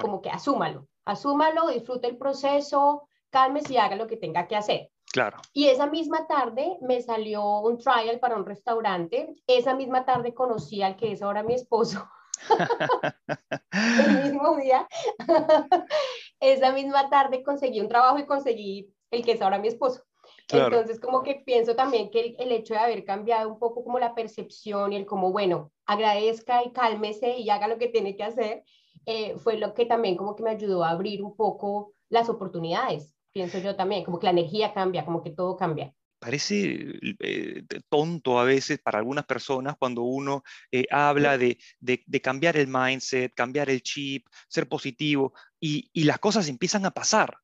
como 0.00 0.20
que 0.20 0.30
asúmalo, 0.30 0.88
asúmalo, 1.04 1.68
disfrute 1.68 2.08
el 2.08 2.16
proceso, 2.16 3.08
cálmese 3.30 3.74
y 3.74 3.76
haga 3.78 3.96
lo 3.96 4.06
que 4.06 4.16
tenga 4.16 4.46
que 4.46 4.56
hacer. 4.56 4.90
Claro. 5.12 5.38
Y 5.52 5.66
esa 5.66 5.86
misma 5.86 6.26
tarde 6.26 6.78
me 6.80 7.02
salió 7.02 7.60
un 7.60 7.78
trial 7.78 8.18
para 8.18 8.36
un 8.36 8.46
restaurante, 8.46 9.34
esa 9.46 9.74
misma 9.74 10.04
tarde 10.04 10.32
conocí 10.32 10.82
al 10.82 10.96
que 10.96 11.12
es 11.12 11.22
ahora 11.22 11.42
mi 11.42 11.54
esposo. 11.54 12.08
el 13.72 14.22
mismo 14.24 14.56
día, 14.56 14.88
esa 16.40 16.72
misma 16.72 17.08
tarde 17.10 17.42
conseguí 17.42 17.80
un 17.80 17.88
trabajo 17.88 18.18
y 18.18 18.26
conseguí 18.26 18.92
el 19.10 19.24
que 19.24 19.32
es 19.32 19.42
ahora 19.42 19.58
mi 19.58 19.68
esposo. 19.68 20.02
Entonces, 20.48 21.00
como 21.00 21.22
que 21.22 21.42
pienso 21.46 21.74
también 21.74 22.10
que 22.10 22.36
el, 22.38 22.52
hecho 22.52 22.74
de 22.74 22.80
haber 22.80 23.04
cambiado 23.04 23.48
un 23.48 23.58
poco 23.58 23.84
como 23.84 23.98
la 23.98 24.14
percepción 24.14 24.92
y 24.92 24.96
el 24.96 25.06
como, 25.06 25.32
bueno, 25.32 25.72
agradezca 25.86 26.64
y 26.64 26.72
cálmese 26.72 27.38
y 27.38 27.48
haga 27.50 27.68
lo 27.68 27.78
que 27.78 27.88
tiene 27.88 28.16
que 28.16 28.24
hacer, 28.24 28.64
eh, 29.06 29.36
fue 29.38 29.56
lo 29.56 29.74
que 29.74 29.86
también 29.86 30.16
como 30.16 30.36
que 30.36 30.42
me 30.42 30.50
ayudó 30.50 30.84
a 30.84 30.90
abrir 30.90 31.22
un 31.22 31.36
poco 31.36 31.94
las 32.08 32.28
oportunidades, 32.28 33.14
pienso 33.32 33.58
yo 33.58 33.74
también, 33.74 34.04
como 34.04 34.18
que 34.18 34.26
la 34.26 34.32
energía 34.32 34.72
cambia, 34.74 35.04
como 35.04 35.22
que 35.22 35.30
todo 35.30 35.56
cambia. 35.56 35.94
Parece 36.18 37.00
eh, 37.18 37.64
tonto 37.88 38.38
a 38.38 38.44
veces 38.44 38.78
para 38.78 38.98
algunas 38.98 39.24
personas 39.24 39.74
cuando 39.76 40.02
uno 40.02 40.44
eh, 40.70 40.84
habla 40.88 41.36
de, 41.36 41.58
de, 41.80 42.20
cambiar 42.20 42.56
el 42.56 42.68
mindset, 42.68 43.34
cambiar 43.34 43.70
el 43.70 43.82
chip, 43.82 44.28
ser 44.48 44.68
positivo 44.68 45.32
y, 45.58 45.90
y 45.92 46.04
las 46.04 46.20
cosas 46.20 46.48
empiezan 46.48 46.86
a 46.86 46.92
pasar. 46.92 47.38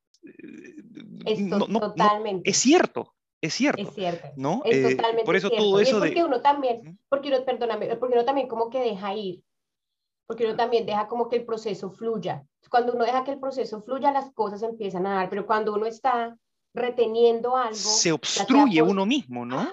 Esto, 1.32 1.66
totalmente. 1.66 2.48
es 2.48 2.56
cierto, 2.56 3.14
es 3.40 3.54
cierto. 3.54 3.82
Es 3.82 3.94
cierto. 3.94 4.28
¿no? 4.36 4.62
Es 4.64 4.76
eh, 4.76 4.96
totalmente 4.96 5.24
por 5.24 5.36
eso 5.36 5.48
cierto. 5.48 5.64
todo 5.64 5.80
eso 5.80 5.98
porque 5.98 6.24
uno 6.24 6.40
también, 6.40 6.98
porque 7.08 7.28
uno, 7.28 7.44
perdóname, 7.44 7.96
porque 7.96 8.14
uno 8.14 8.24
también 8.24 8.48
como 8.48 8.70
que 8.70 8.80
deja 8.80 9.14
ir, 9.14 9.42
porque 10.26 10.44
uno 10.44 10.56
también 10.56 10.86
deja 10.86 11.06
como 11.08 11.28
que 11.28 11.36
el 11.36 11.44
proceso 11.44 11.90
fluya. 11.90 12.44
Cuando 12.70 12.92
uno 12.92 13.04
deja 13.04 13.24
que 13.24 13.30
el 13.30 13.40
proceso 13.40 13.80
fluya, 13.82 14.12
las 14.12 14.30
cosas 14.32 14.62
empiezan 14.62 15.06
a 15.06 15.14
dar, 15.14 15.30
pero 15.30 15.46
cuando 15.46 15.74
uno 15.74 15.86
está 15.86 16.36
reteniendo 16.74 17.56
algo. 17.56 17.74
Se 17.74 18.12
obstruye 18.12 18.82
uno 18.82 19.06
mismo, 19.06 19.46
¿no? 19.46 19.66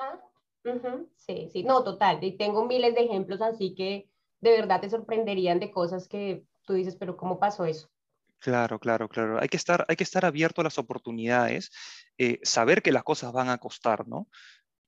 Sí, 1.17 1.49
sí, 1.51 1.63
no, 1.63 1.83
total. 1.83 2.23
Y 2.23 2.37
tengo 2.37 2.65
miles 2.65 2.95
de 2.95 3.01
ejemplos 3.01 3.41
así 3.41 3.75
que 3.75 4.09
de 4.41 4.51
verdad 4.51 4.81
te 4.81 4.89
sorprenderían 4.89 5.59
de 5.59 5.71
cosas 5.71 6.07
que 6.07 6.43
tú 6.65 6.73
dices, 6.73 6.95
pero 6.95 7.17
¿cómo 7.17 7.39
pasó 7.39 7.65
eso? 7.65 7.89
Claro, 8.39 8.79
claro, 8.79 9.09
claro. 9.09 9.39
Hay 9.41 9.47
que 9.47 9.57
estar, 9.57 9.85
hay 9.87 9.95
que 9.95 10.03
estar 10.03 10.25
abierto 10.25 10.61
a 10.61 10.63
las 10.63 10.77
oportunidades, 10.77 11.71
eh, 12.17 12.39
saber 12.43 12.81
que 12.81 12.91
las 12.91 13.03
cosas 13.03 13.31
van 13.31 13.49
a 13.49 13.57
costar, 13.57 14.07
¿no? 14.07 14.27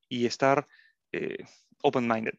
Y 0.09 0.25
estar 0.25 0.67
eh, 1.11 1.37
open-minded. 1.81 2.35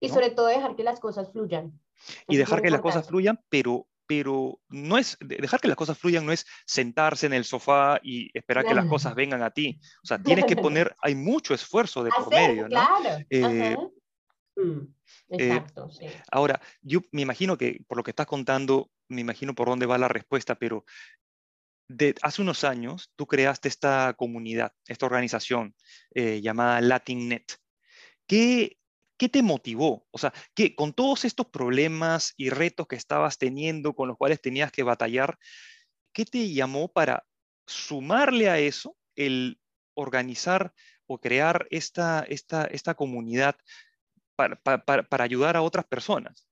Y 0.00 0.08
sobre 0.10 0.30
todo 0.30 0.46
dejar 0.46 0.76
que 0.76 0.84
las 0.84 1.00
cosas 1.00 1.32
fluyan. 1.32 1.80
Y 2.28 2.36
dejar 2.36 2.62
que 2.62 2.70
las 2.70 2.80
cosas 2.80 3.06
fluyan, 3.06 3.40
pero 3.48 3.88
pero 4.08 4.58
no 4.70 4.96
es, 4.96 5.18
dejar 5.20 5.60
que 5.60 5.68
las 5.68 5.76
cosas 5.76 5.98
fluyan 5.98 6.24
no 6.24 6.32
es 6.32 6.46
sentarse 6.64 7.26
en 7.26 7.34
el 7.34 7.44
sofá 7.44 8.00
y 8.02 8.30
esperar 8.32 8.64
que 8.64 8.74
las 8.74 8.86
cosas 8.86 9.14
vengan 9.14 9.42
a 9.42 9.50
ti. 9.50 9.78
O 10.02 10.06
sea, 10.06 10.20
tienes 10.20 10.46
que 10.46 10.56
poner, 10.72 10.96
hay 10.98 11.14
mucho 11.14 11.52
esfuerzo 11.52 12.02
de 12.02 12.10
por 12.10 12.30
medio, 12.30 12.62
¿no? 12.62 12.68
Claro. 12.68 13.24
Eh, 13.28 13.76
mm, 14.56 14.80
eh, 15.28 15.36
exacto, 15.36 15.90
sí. 15.90 16.06
Ahora, 16.32 16.58
yo 16.80 17.00
me 17.12 17.20
imagino 17.20 17.58
que 17.58 17.84
por 17.86 17.98
lo 17.98 18.02
que 18.02 18.12
estás 18.12 18.26
contando, 18.26 18.90
me 19.08 19.20
imagino 19.20 19.54
por 19.54 19.68
dónde 19.68 19.86
va 19.86 19.98
la 19.98 20.08
respuesta, 20.08 20.54
pero 20.54 20.84
de, 21.88 22.14
hace 22.22 22.42
unos 22.42 22.64
años 22.64 23.10
tú 23.16 23.26
creaste 23.26 23.68
esta 23.68 24.14
comunidad, 24.14 24.72
esta 24.86 25.06
organización 25.06 25.74
eh, 26.14 26.40
llamada 26.40 26.80
LatinNet. 26.80 27.56
¿Qué, 28.26 28.78
¿Qué 29.16 29.28
te 29.28 29.42
motivó? 29.42 30.06
O 30.10 30.18
sea, 30.18 30.32
que 30.54 30.74
con 30.74 30.92
todos 30.92 31.24
estos 31.24 31.46
problemas 31.46 32.34
y 32.36 32.50
retos 32.50 32.86
que 32.86 32.96
estabas 32.96 33.38
teniendo, 33.38 33.94
con 33.94 34.08
los 34.08 34.16
cuales 34.16 34.40
tenías 34.40 34.70
que 34.70 34.82
batallar, 34.82 35.38
¿qué 36.12 36.24
te 36.24 36.52
llamó 36.52 36.88
para 36.92 37.26
sumarle 37.66 38.48
a 38.48 38.58
eso 38.58 38.96
el 39.16 39.60
organizar 39.94 40.72
o 41.06 41.18
crear 41.18 41.66
esta, 41.70 42.24
esta, 42.28 42.64
esta 42.64 42.94
comunidad 42.94 43.56
para, 44.36 44.60
para, 44.84 45.24
ayudar 45.24 45.56
a 45.56 45.62
otras 45.62 45.84
personas? 45.86 46.48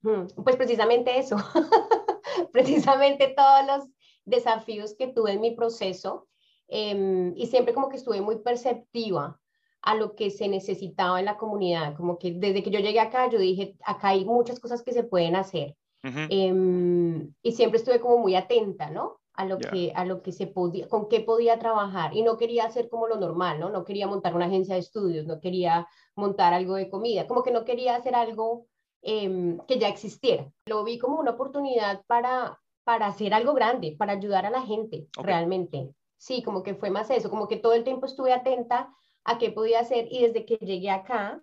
Pues 0.00 0.56
precisamente 0.56 1.18
eso, 1.18 1.36
precisamente 2.52 3.34
todos 3.36 3.66
los 3.66 3.88
desafíos 4.24 4.94
que 4.98 5.08
tuve 5.08 5.32
en 5.32 5.40
mi 5.40 5.52
proceso 5.52 6.28
em, 6.68 7.32
y 7.36 7.46
siempre 7.46 7.74
como 7.74 7.88
que 7.88 7.96
estuve 7.96 8.20
muy 8.20 8.38
perceptiva 8.38 9.40
a 9.82 9.94
lo 9.94 10.16
que 10.16 10.30
se 10.30 10.48
necesitaba 10.48 11.20
en 11.20 11.26
la 11.26 11.36
comunidad. 11.36 11.96
Como 11.96 12.18
que 12.18 12.32
desde 12.32 12.62
que 12.62 12.70
yo 12.70 12.80
llegué 12.80 12.98
acá, 12.98 13.30
yo 13.30 13.38
dije, 13.38 13.76
acá 13.84 14.08
hay 14.08 14.24
muchas 14.24 14.58
cosas 14.58 14.82
que 14.82 14.92
se 14.92 15.04
pueden 15.04 15.36
hacer. 15.36 15.76
Em, 16.02 17.34
y 17.42 17.52
siempre 17.52 17.78
estuve 17.78 18.00
como 18.00 18.18
muy 18.18 18.36
atenta, 18.36 18.90
¿no? 18.90 19.20
A 19.34 19.44
lo, 19.44 19.58
que, 19.58 19.92
a 19.94 20.04
lo 20.04 20.22
que 20.22 20.32
se 20.32 20.46
podía, 20.46 20.88
con 20.88 21.08
qué 21.08 21.20
podía 21.20 21.58
trabajar. 21.58 22.16
Y 22.16 22.22
no 22.22 22.36
quería 22.36 22.64
hacer 22.64 22.88
como 22.88 23.06
lo 23.06 23.16
normal, 23.16 23.60
¿no? 23.60 23.70
No 23.70 23.84
quería 23.84 24.06
montar 24.06 24.34
una 24.34 24.46
agencia 24.46 24.74
de 24.74 24.80
estudios, 24.80 25.26
no 25.26 25.40
quería 25.40 25.88
montar 26.14 26.54
algo 26.54 26.74
de 26.74 26.88
comida, 26.88 27.26
como 27.26 27.42
que 27.42 27.50
no 27.50 27.64
quería 27.64 27.96
hacer 27.96 28.14
algo 28.14 28.66
em, 29.06 29.58
que 29.68 29.78
ya 29.78 29.88
existiera. 29.88 30.50
Lo 30.66 30.82
vi 30.84 30.98
como 30.98 31.18
una 31.20 31.30
oportunidad 31.30 32.02
para, 32.06 32.60
para 32.84 33.06
hacer 33.06 33.32
algo 33.32 33.54
grande, 33.54 33.94
para 33.96 34.14
ayudar 34.14 34.44
a 34.46 34.50
la 34.50 34.62
gente, 34.62 35.06
realmente. 35.16 35.94
Sí, 36.18 36.42
como 36.42 36.62
que 36.62 36.74
fue 36.74 36.90
más 36.90 37.08
eso, 37.10 37.30
como 37.30 37.46
que 37.46 37.56
todo 37.56 37.72
el 37.72 37.84
tiempo 37.84 38.06
estuve 38.06 38.32
atenta 38.32 38.92
a 39.24 39.38
qué 39.38 39.50
podía 39.50 39.80
hacer 39.80 40.08
y 40.10 40.22
desde 40.22 40.44
que 40.44 40.56
llegué 40.56 40.90
acá, 40.90 41.40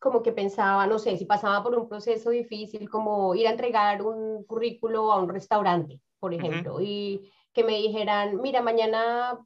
como 0.00 0.22
que 0.22 0.32
pensaba, 0.32 0.86
no 0.86 0.98
sé, 0.98 1.16
si 1.16 1.24
pasaba 1.24 1.62
por 1.62 1.76
un 1.76 1.88
proceso 1.88 2.30
difícil, 2.30 2.88
como 2.88 3.34
ir 3.34 3.48
a 3.48 3.52
entregar 3.52 4.02
un 4.02 4.44
currículo 4.44 5.10
a 5.10 5.18
un 5.18 5.28
restaurante, 5.28 6.00
por 6.20 6.32
ejemplo, 6.32 6.80
y 6.80 7.28
que 7.52 7.64
me 7.64 7.78
dijeran, 7.78 8.40
mira, 8.40 8.62
mañana 8.62 9.38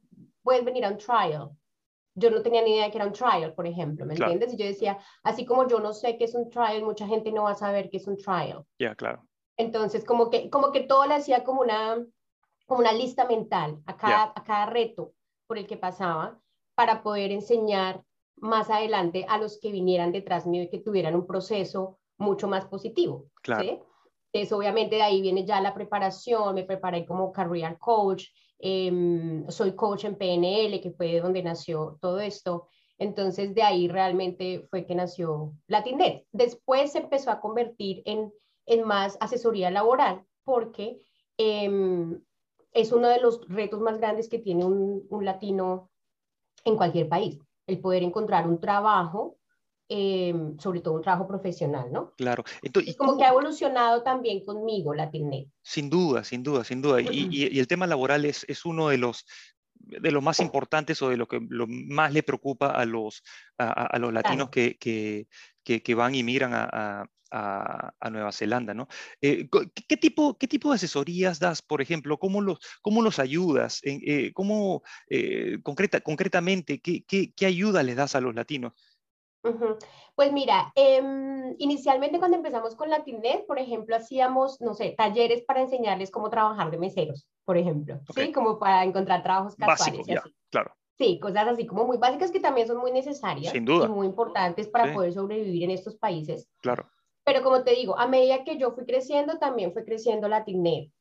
puedes 0.43 0.65
venir 0.65 0.85
a 0.85 0.89
un 0.89 0.97
trial. 0.97 1.49
Yo 2.19 2.29
no 2.29 2.41
tenía 2.41 2.61
ni 2.61 2.73
idea 2.73 2.85
de 2.85 2.91
que 2.91 2.97
era 2.97 3.07
un 3.07 3.13
trial, 3.13 3.53
por 3.53 3.65
ejemplo, 3.65 4.05
¿me 4.05 4.13
entiendes? 4.13 4.53
Y 4.53 4.57
yo 4.57 4.65
decía, 4.65 4.99
así 5.23 5.45
como 5.45 5.67
yo 5.67 5.79
no 5.79 5.93
sé 5.93 6.17
qué 6.17 6.25
es 6.25 6.35
un 6.35 6.49
trial, 6.49 6.83
mucha 6.83 7.07
gente 7.07 7.31
no 7.31 7.43
va 7.43 7.51
a 7.51 7.55
saber 7.55 7.89
qué 7.89 7.97
es 7.97 8.07
un 8.07 8.17
trial. 8.17 8.65
Ya, 8.77 8.95
claro. 8.95 9.25
Entonces, 9.57 10.05
como 10.05 10.29
que, 10.29 10.49
como 10.49 10.71
que 10.71 10.81
todo 10.81 11.05
le 11.05 11.15
hacía 11.15 11.43
como 11.43 11.61
una, 11.61 12.05
como 12.65 12.81
una 12.81 12.91
lista 12.91 13.25
mental 13.25 13.81
a 13.85 13.97
cada, 13.97 14.33
a 14.35 14.43
cada 14.43 14.65
reto 14.67 15.13
por 15.47 15.57
el 15.57 15.67
que 15.67 15.77
pasaba 15.77 16.39
para 16.75 17.03
poder 17.03 17.31
enseñar 17.31 18.03
más 18.37 18.69
adelante 18.69 19.25
a 19.27 19.37
los 19.37 19.59
que 19.59 19.71
vinieran 19.71 20.11
detrás 20.11 20.45
mío 20.45 20.63
y 20.63 20.69
que 20.69 20.79
tuvieran 20.79 21.15
un 21.15 21.27
proceso 21.27 21.99
mucho 22.17 22.47
más 22.47 22.65
positivo. 22.65 23.27
Claro. 23.41 23.85
Eso 24.31 24.57
obviamente 24.57 24.97
de 24.97 25.01
ahí 25.01 25.21
viene 25.21 25.45
ya 25.45 25.59
la 25.59 25.73
preparación, 25.73 26.55
me 26.55 26.63
preparé 26.63 27.05
como 27.05 27.31
career 27.31 27.77
coach, 27.79 28.27
em, 28.59 29.49
soy 29.49 29.75
coach 29.75 30.05
en 30.05 30.15
PNL, 30.15 30.81
que 30.81 30.91
fue 30.91 31.19
donde 31.19 31.41
nació 31.41 31.97
todo 32.01 32.19
esto. 32.19 32.67
Entonces 32.97 33.55
de 33.55 33.63
ahí 33.63 33.87
realmente 33.87 34.67
fue 34.69 34.85
que 34.85 34.95
nació 34.95 35.53
Latinnet. 35.67 36.25
Después 36.31 36.91
se 36.91 36.99
empezó 36.99 37.31
a 37.31 37.39
convertir 37.39 38.03
en, 38.05 38.33
en 38.65 38.83
más 38.85 39.17
asesoría 39.21 39.71
laboral 39.71 40.25
porque 40.43 41.01
em, 41.37 42.21
es 42.73 42.91
uno 42.91 43.07
de 43.07 43.21
los 43.21 43.47
retos 43.47 43.79
más 43.79 43.97
grandes 43.97 44.29
que 44.29 44.39
tiene 44.39 44.65
un, 44.65 45.07
un 45.09 45.25
latino 45.25 45.89
en 46.65 46.75
cualquier 46.75 47.07
país, 47.07 47.39
el 47.67 47.79
poder 47.79 48.03
encontrar 48.03 48.47
un 48.47 48.59
trabajo, 48.59 49.38
eh, 49.89 50.33
sobre 50.59 50.81
todo 50.81 50.93
un 50.93 51.01
trabajo 51.01 51.27
profesional, 51.27 51.91
¿no? 51.91 52.13
Claro. 52.15 52.43
Entonces, 52.61 52.95
como 52.95 53.17
que 53.17 53.25
ha 53.25 53.29
evolucionado 53.29 54.03
también 54.03 54.45
conmigo 54.45 54.93
Latinnet. 54.93 55.47
Sin 55.63 55.89
duda, 55.89 56.23
sin 56.23 56.43
duda, 56.43 56.63
sin 56.63 56.81
duda. 56.81 57.01
Y, 57.01 57.27
y, 57.31 57.59
el 57.59 57.67
tema 57.67 57.87
laboral 57.87 58.25
es, 58.25 58.45
es 58.47 58.65
uno 58.65 58.89
de 58.89 58.99
los 58.99 59.25
de 59.73 60.11
los 60.11 60.21
más 60.21 60.39
importantes 60.39 61.01
o 61.01 61.09
de 61.09 61.17
lo 61.17 61.27
que 61.27 61.39
lo 61.49 61.65
más 61.67 62.13
le 62.13 62.21
preocupa 62.21 62.67
a 62.67 62.85
los, 62.85 63.23
a, 63.57 63.97
los 63.97 64.13
latinos 64.13 64.49
que, 64.49 64.77
que, 64.77 65.27
que, 65.63 65.95
van 65.95 66.13
y 66.13 66.21
migran 66.21 66.51
a, 66.53 67.09
a, 67.31 68.09
Nueva 68.09 68.31
Zelanda, 68.31 68.73
¿no? 68.73 68.87
Eh, 69.21 69.47
¿qué, 69.87 69.97
tipo, 69.97 70.37
¿Qué 70.37 70.47
tipo 70.47 70.69
de 70.69 70.75
asesorías 70.75 71.39
das, 71.39 71.61
por 71.61 71.81
ejemplo? 71.81 72.17
¿Cómo 72.17 72.41
los, 72.41 72.59
cómo 72.81 73.01
los 73.01 73.19
ayudas? 73.19 73.81
Eh, 73.83 74.31
¿Cómo, 74.33 74.83
eh, 75.09 75.59
concreta, 75.63 76.01
concretamente, 76.01 76.79
qué, 76.79 77.03
qué, 77.05 77.31
qué, 77.33 77.45
ayuda 77.45 77.83
les 77.83 77.95
das 77.95 78.15
a 78.15 78.21
los 78.21 78.35
latinos? 78.35 78.73
Pues 80.15 80.33
mira, 80.33 80.71
em, 80.75 81.55
inicialmente 81.59 82.19
cuando 82.19 82.37
empezamos 82.37 82.75
con 82.75 82.89
Latinet, 82.89 83.45
por 83.47 83.57
ejemplo, 83.57 83.95
hacíamos, 83.95 84.59
no 84.59 84.73
sé, 84.73 84.95
talleres 84.97 85.43
para 85.43 85.61
enseñarles 85.61 86.11
cómo 86.11 86.29
trabajar 86.29 86.71
de 86.71 86.77
meseros, 86.77 87.27
por 87.45 87.57
ejemplo, 87.57 88.01
¿sí? 88.13 88.31
Como 88.33 88.59
para 88.59 88.83
encontrar 88.83 89.23
trabajos 89.23 89.55
casuales. 89.55 90.05
Básico, 90.07 90.29
claro. 90.49 90.73
Sí, 90.97 91.17
cosas 91.21 91.47
así 91.47 91.65
como 91.65 91.85
muy 91.85 91.97
básicas 91.97 92.29
que 92.29 92.41
también 92.41 92.67
son 92.67 92.77
muy 92.77 92.91
necesarias 92.91 93.53
Sin 93.53 93.63
duda. 93.63 93.85
y 93.85 93.89
muy 93.89 94.05
importantes 94.05 94.67
para 94.67 94.93
poder 94.93 95.13
sobrevivir 95.13 95.63
en 95.63 95.71
estos 95.71 95.95
países. 95.95 96.49
Claro. 96.61 96.89
Pero 97.23 97.41
como 97.41 97.63
te 97.63 97.71
digo, 97.71 97.97
a 97.97 98.07
medida 98.07 98.43
que 98.43 98.57
yo 98.57 98.71
fui 98.71 98.85
creciendo, 98.85 99.37
también 99.37 99.71
fue 99.71 99.85
creciendo 99.85 100.27
Latinnet. 100.27 100.91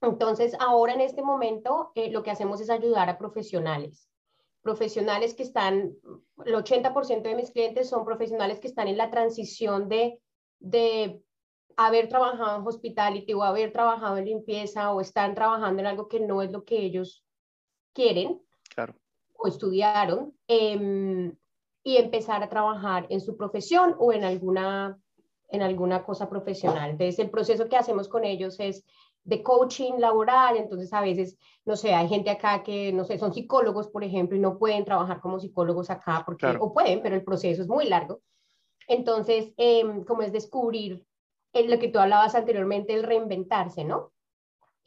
Entonces, 0.00 0.56
ahora 0.58 0.94
en 0.94 1.00
este 1.00 1.22
momento, 1.22 1.92
eh, 1.94 2.10
lo 2.10 2.24
que 2.24 2.32
hacemos 2.32 2.60
es 2.60 2.68
ayudar 2.68 3.08
a 3.08 3.18
profesionales. 3.18 4.08
Profesionales 4.62 5.34
que 5.34 5.42
están, 5.42 5.94
el 6.46 6.54
80% 6.54 7.22
de 7.22 7.34
mis 7.34 7.50
clientes 7.50 7.88
son 7.88 8.04
profesionales 8.04 8.60
que 8.60 8.68
están 8.68 8.88
en 8.88 8.96
la 8.96 9.10
transición 9.10 9.88
de, 9.88 10.20
de 10.60 11.20
haber 11.76 12.08
trabajado 12.08 12.60
en 12.60 12.66
hospitality 12.66 13.34
o 13.34 13.42
haber 13.42 13.72
trabajado 13.72 14.16
en 14.16 14.26
limpieza 14.26 14.92
o 14.92 15.00
están 15.00 15.34
trabajando 15.34 15.80
en 15.80 15.86
algo 15.86 16.08
que 16.08 16.20
no 16.20 16.42
es 16.42 16.52
lo 16.52 16.64
que 16.64 16.78
ellos 16.78 17.24
quieren 17.92 18.40
claro. 18.74 18.94
o 19.34 19.48
estudiaron 19.48 20.36
em, 20.46 21.36
y 21.82 21.96
empezar 21.96 22.42
a 22.42 22.48
trabajar 22.48 23.06
en 23.10 23.20
su 23.20 23.36
profesión 23.36 23.96
o 23.98 24.12
en 24.12 24.24
alguna 24.24 24.98
en 25.52 25.60
alguna 25.60 26.02
cosa 26.02 26.30
profesional. 26.30 26.90
Entonces, 26.90 27.18
el 27.18 27.30
proceso 27.30 27.68
que 27.68 27.76
hacemos 27.76 28.08
con 28.08 28.24
ellos 28.24 28.58
es 28.58 28.84
de 29.24 29.42
coaching 29.42 29.94
laboral, 29.98 30.56
entonces 30.56 30.92
a 30.92 31.00
veces, 31.00 31.36
no 31.64 31.76
sé, 31.76 31.94
hay 31.94 32.08
gente 32.08 32.30
acá 32.30 32.62
que, 32.62 32.92
no 32.92 33.04
sé, 33.04 33.18
son 33.18 33.32
psicólogos, 33.32 33.88
por 33.88 34.02
ejemplo, 34.02 34.36
y 34.36 34.40
no 34.40 34.58
pueden 34.58 34.84
trabajar 34.84 35.20
como 35.20 35.38
psicólogos 35.38 35.90
acá, 35.90 36.22
porque, 36.26 36.46
o 36.58 36.72
pueden, 36.72 37.02
pero 37.02 37.14
el 37.14 37.24
proceso 37.24 37.62
es 37.62 37.68
muy 37.68 37.88
largo. 37.88 38.20
Entonces, 38.88 39.52
em, 39.56 40.04
como 40.04 40.22
es 40.22 40.32
descubrir 40.32 41.04
lo 41.54 41.78
que 41.78 41.88
tú 41.88 41.98
hablabas 41.98 42.34
anteriormente, 42.34 42.94
el 42.94 43.02
reinventarse, 43.02 43.84
¿no? 43.84 44.12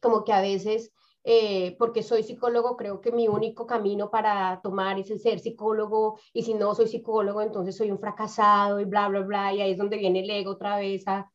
Como 0.01 0.23
que 0.23 0.33
a 0.33 0.41
veces, 0.41 0.91
eh, 1.23 1.75
porque 1.77 2.03
soy 2.03 2.23
psicólogo, 2.23 2.75
creo 2.75 2.99
que 2.99 3.11
mi 3.11 3.27
único 3.27 3.65
camino 3.65 4.09
para 4.09 4.59
tomar 4.61 4.99
es 4.99 5.09
el 5.11 5.19
ser 5.19 5.39
psicólogo, 5.39 6.19
y 6.33 6.43
si 6.43 6.53
no 6.55 6.75
soy 6.75 6.87
psicólogo, 6.87 7.41
entonces 7.41 7.77
soy 7.77 7.89
un 7.89 7.99
fracasado 7.99 8.79
y 8.81 8.85
bla, 8.85 9.07
bla, 9.07 9.21
bla, 9.21 9.53
y 9.53 9.61
ahí 9.61 9.71
es 9.71 9.77
donde 9.77 9.97
viene 9.97 10.19
el 10.19 10.29
ego 10.29 10.51
otra 10.51 10.77
vez 10.77 11.07
a 11.07 11.31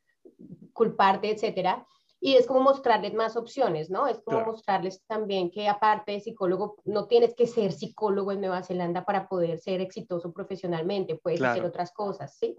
culparte, 0.73 1.31
etcétera. 1.31 1.87
Y 2.21 2.35
es 2.35 2.47
como 2.47 2.61
mostrarles 2.61 3.15
más 3.15 3.37
opciones, 3.37 3.89
¿no? 3.89 4.07
Es 4.07 4.21
como 4.21 4.45
mostrarles 4.45 5.03
también 5.07 5.51
que 5.51 5.69
aparte 5.69 6.13
de 6.13 6.21
psicólogo, 6.21 6.77
no 6.85 7.07
tienes 7.07 7.35
que 7.35 7.47
ser 7.47 7.73
psicólogo 7.73 8.33
en 8.33 8.41
Nueva 8.41 8.63
Zelanda 8.63 9.07
para 9.07 9.27
poder 9.27 9.59
ser 9.59 9.81
exitoso 9.81 10.31
profesionalmente, 10.31 11.17
puedes 11.17 11.41
hacer 11.41 11.65
otras 11.65 11.93
cosas, 11.93 12.37
¿sí? 12.37 12.57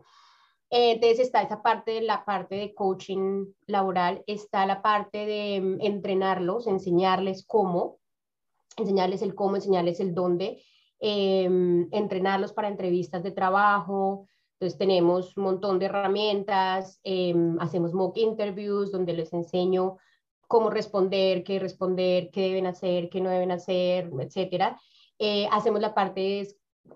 Entonces 0.74 1.20
está 1.20 1.42
esa 1.42 1.62
parte 1.62 1.92
de 1.92 2.02
la 2.02 2.24
parte 2.24 2.56
de 2.56 2.74
coaching 2.74 3.46
laboral, 3.68 4.24
está 4.26 4.66
la 4.66 4.82
parte 4.82 5.26
de 5.26 5.60
mm, 5.60 5.82
entrenarlos, 5.82 6.66
enseñarles 6.66 7.46
cómo, 7.46 8.00
enseñarles 8.78 9.22
el 9.22 9.36
cómo, 9.36 9.58
enseñarles 9.58 10.00
el 10.00 10.16
dónde, 10.16 10.64
em, 11.02 11.90
entrenarlos 11.92 12.54
para 12.54 12.70
entrevistas 12.70 13.22
de 13.22 13.32
trabajo. 13.32 14.30
Entonces 14.62 14.78
tenemos 14.78 15.36
un 15.38 15.44
montón 15.46 15.80
de 15.80 15.88
herramientas, 15.88 17.00
em, 17.04 17.60
hacemos 17.60 17.96
mock 17.96 18.16
interviews 18.18 18.92
donde 18.92 19.14
les 19.14 19.34
enseño 19.34 19.98
cómo 20.48 20.70
responder, 20.70 21.44
qué 21.44 21.58
responder, 21.58 22.30
qué 22.30 22.42
deben 22.42 22.68
hacer, 22.68 23.10
qué 23.10 23.22
no 23.22 23.32
deben 23.32 23.50
hacer, 23.50 24.12
etcétera. 24.20 24.80
Eh, 25.18 25.48
hacemos 25.52 25.82
la 25.82 25.96
parte 25.96 26.48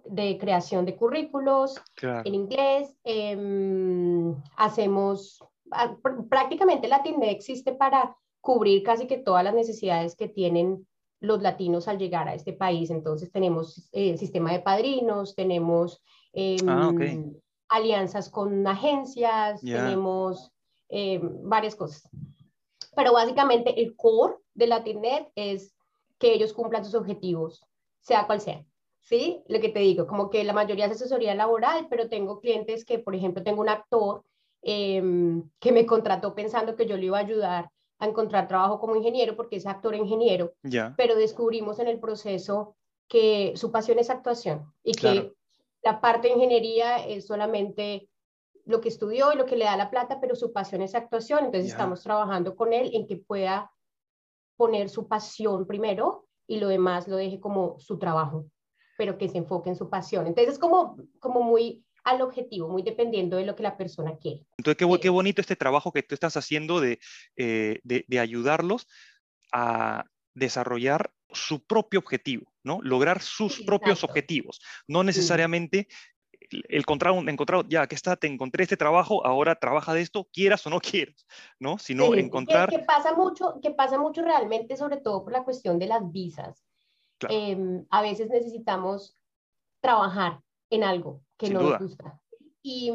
de 0.05 0.37
creación 0.37 0.85
de 0.85 0.95
currículos 0.95 1.81
en 2.03 2.35
inglés. 2.35 2.95
Em, 3.03 4.35
hacemos, 4.57 5.43
ah, 5.71 5.97
prácticamente 6.29 6.87
Latinme 6.87 7.31
existe 7.31 7.73
para 7.73 8.15
cubrir 8.41 8.83
casi 8.83 9.07
que 9.07 9.17
todas 9.17 9.43
las 9.43 9.55
necesidades 9.55 10.15
que 10.15 10.27
tienen 10.27 10.85
los 11.19 11.41
latinos 11.41 11.87
al 11.87 11.97
llegar 11.97 12.27
a 12.27 12.35
este 12.35 12.53
país. 12.53 12.91
Entonces 12.91 13.31
tenemos 13.31 13.89
eh, 13.91 14.19
sistema 14.19 14.51
de 14.51 14.59
padrinos, 14.59 15.33
tenemos 15.33 16.03
em, 16.31 16.69
ah, 16.69 16.91
alianzas 17.69 18.29
con 18.29 18.65
agencias, 18.67 19.61
tenemos 19.61 20.51
em, 20.89 21.49
varias 21.49 21.75
cosas. 21.75 22.09
Pero 22.95 23.13
básicamente 23.13 23.81
el 23.81 23.95
core 23.95 24.35
de 24.53 24.67
Latinnet 24.67 25.29
es 25.35 25.75
que 26.17 26.33
ellos 26.33 26.53
cumplan 26.53 26.85
sus 26.85 26.95
objetivos, 26.95 27.65
sea 27.99 28.25
cual 28.25 28.41
sea. 28.41 28.65
¿sí? 29.05 29.43
Lo 29.47 29.59
que 29.61 29.69
te 29.69 29.79
digo, 29.79 30.07
como 30.07 30.29
que 30.29 30.43
la 30.43 30.53
mayoría 30.53 30.85
es 30.85 30.93
asesoría 30.93 31.35
laboral, 31.35 31.87
pero 31.89 32.09
tengo 32.09 32.39
clientes 32.39 32.85
que, 32.85 32.99
por 32.99 33.15
ejemplo, 33.15 33.43
tengo 33.43 33.61
un 33.61 33.69
actor 33.69 34.23
em, 34.61 35.49
que 35.59 35.71
me 35.71 35.85
contrató 35.85 36.33
pensando 36.33 36.75
que 36.75 36.87
yo 36.87 36.97
le 36.97 37.05
iba 37.05 37.17
a 37.17 37.21
ayudar 37.21 37.69
a 37.99 38.07
encontrar 38.07 38.47
trabajo 38.47 38.79
como 38.79 38.95
ingeniero, 38.95 39.35
porque 39.35 39.55
es 39.55 39.65
actor 39.65 39.95
ingeniero, 39.95 40.53
pero 40.97 41.15
descubrimos 41.15 41.79
en 41.79 41.87
el 41.87 41.99
proceso 41.99 42.75
que 43.07 43.53
su 43.55 43.71
pasión 43.71 43.99
es 43.99 44.09
actuación 44.09 44.73
y 44.83 44.93
que 44.93 45.33
la 45.85 46.01
parte 46.01 46.27
de 46.27 46.33
ingeniería 46.33 46.97
es 47.07 47.27
solamente 47.27 48.09
lo 48.65 48.81
que 48.81 48.89
estudió 48.89 49.31
y 49.31 49.37
lo 49.37 49.45
que 49.45 49.55
le 49.55 49.65
da 49.65 49.77
la 49.77 49.91
plata, 49.91 50.19
pero 50.19 50.35
su 50.35 50.51
pasión 50.51 50.81
es 50.81 50.95
actuación, 50.95 51.45
entonces 51.45 51.71
estamos 51.71 52.01
trabajando 52.01 52.55
con 52.55 52.73
él 52.73 52.89
en 52.93 53.07
que 53.07 53.17
pueda 53.17 53.71
poner 54.57 54.89
su 54.89 55.07
pasión 55.07 55.67
primero 55.67 56.27
y 56.47 56.59
lo 56.59 56.67
demás 56.67 57.07
lo 57.07 57.15
deje 57.15 57.39
como 57.39 57.79
su 57.79 57.97
trabajo 57.99 58.47
pero 58.97 59.17
que 59.17 59.29
se 59.29 59.37
enfoque 59.37 59.69
en 59.69 59.75
su 59.75 59.89
pasión. 59.89 60.27
Entonces 60.27 60.53
es 60.53 60.59
como, 60.59 60.97
como 61.19 61.43
muy 61.43 61.83
al 62.03 62.21
objetivo, 62.21 62.69
muy 62.69 62.83
dependiendo 62.83 63.37
de 63.37 63.45
lo 63.45 63.55
que 63.55 63.63
la 63.63 63.77
persona 63.77 64.15
quiere. 64.17 64.45
Entonces, 64.57 64.77
qué, 64.77 64.99
qué 64.99 65.09
bonito 65.09 65.41
este 65.41 65.55
trabajo 65.55 65.91
que 65.91 66.03
tú 66.03 66.13
estás 66.13 66.37
haciendo 66.37 66.79
de, 66.79 66.99
eh, 67.35 67.79
de, 67.83 68.05
de, 68.07 68.19
ayudarlos 68.19 68.87
a 69.51 70.05
desarrollar 70.33 71.11
su 71.35 71.65
propio 71.65 71.99
objetivo, 71.99 72.51
¿no? 72.63 72.79
Lograr 72.81 73.21
sus 73.21 73.61
propios 73.61 74.03
objetivos, 74.03 74.59
no 74.87 75.03
necesariamente 75.03 75.87
el 76.51 76.79
encontrar, 76.79 77.13
un, 77.13 77.27
encontrar, 77.29 77.67
ya 77.67 77.87
que 77.87 77.95
está, 77.95 78.15
te 78.15 78.27
encontré 78.27 78.63
este 78.63 78.77
trabajo, 78.77 79.25
ahora 79.25 79.55
trabaja 79.55 79.93
de 79.93 80.01
esto, 80.01 80.27
quieras 80.31 80.65
o 80.67 80.69
no 80.69 80.79
quieras, 80.81 81.25
¿no? 81.59 81.77
Sino 81.77 82.13
encontrar... 82.15 82.69
Que, 82.69 82.77
que, 82.77 82.83
pasa 82.83 83.13
mucho, 83.13 83.59
que 83.61 83.71
pasa 83.71 83.97
mucho 83.97 84.21
realmente, 84.21 84.77
sobre 84.77 84.97
todo 84.97 85.23
por 85.23 85.33
la 85.33 85.43
cuestión 85.43 85.79
de 85.79 85.87
las 85.87 86.11
visas. 86.11 86.63
Em, 87.29 87.85
a 87.89 88.01
veces 88.01 88.29
necesitamos 88.29 89.17
trabajar 89.79 90.41
en 90.69 90.83
algo 90.83 91.21
que 91.37 91.49
no 91.49 91.61
nos 91.61 91.79
gusta. 91.79 92.19
Y, 92.61 92.91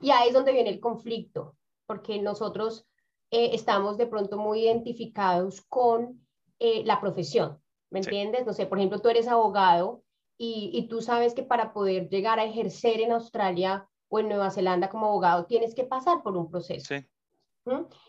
y, 0.00 0.10
ahí 0.10 0.28
es 0.28 0.34
donde 0.34 0.52
viene 0.52 0.70
el 0.70 0.80
conflicto, 0.80 1.56
porque 1.86 2.20
nosotros 2.20 2.86
eh, 3.30 3.50
estamos 3.54 3.96
de 3.96 4.06
pronto 4.06 4.36
muy 4.36 4.64
identificados 4.64 5.62
con 5.68 6.26
eh, 6.58 6.84
la 6.84 7.00
profesión, 7.00 7.60
¿me 7.90 8.00
entiendes? 8.00 8.46
No 8.46 8.52
sé, 8.52 8.66
por 8.66 8.78
ejemplo, 8.78 9.00
tú 9.00 9.08
eres 9.08 9.28
abogado 9.28 10.02
y, 10.38 10.70
y, 10.72 10.88
tú 10.88 11.00
sabes 11.00 11.34
que 11.34 11.42
para 11.42 11.72
poder 11.72 12.08
llegar 12.08 12.38
a 12.38 12.44
ejercer 12.44 13.00
en 13.00 13.12
Australia 13.12 13.88
o 14.08 14.18
en 14.18 14.28
Nueva 14.28 14.50
Zelanda 14.50 14.90
como 14.90 15.06
abogado 15.06 15.46
tienes 15.46 15.74
que 15.74 15.84
pasar 15.84 16.22
por 16.22 16.36
un 16.36 16.50
proceso. 16.50 16.94
Sí. 16.94 17.06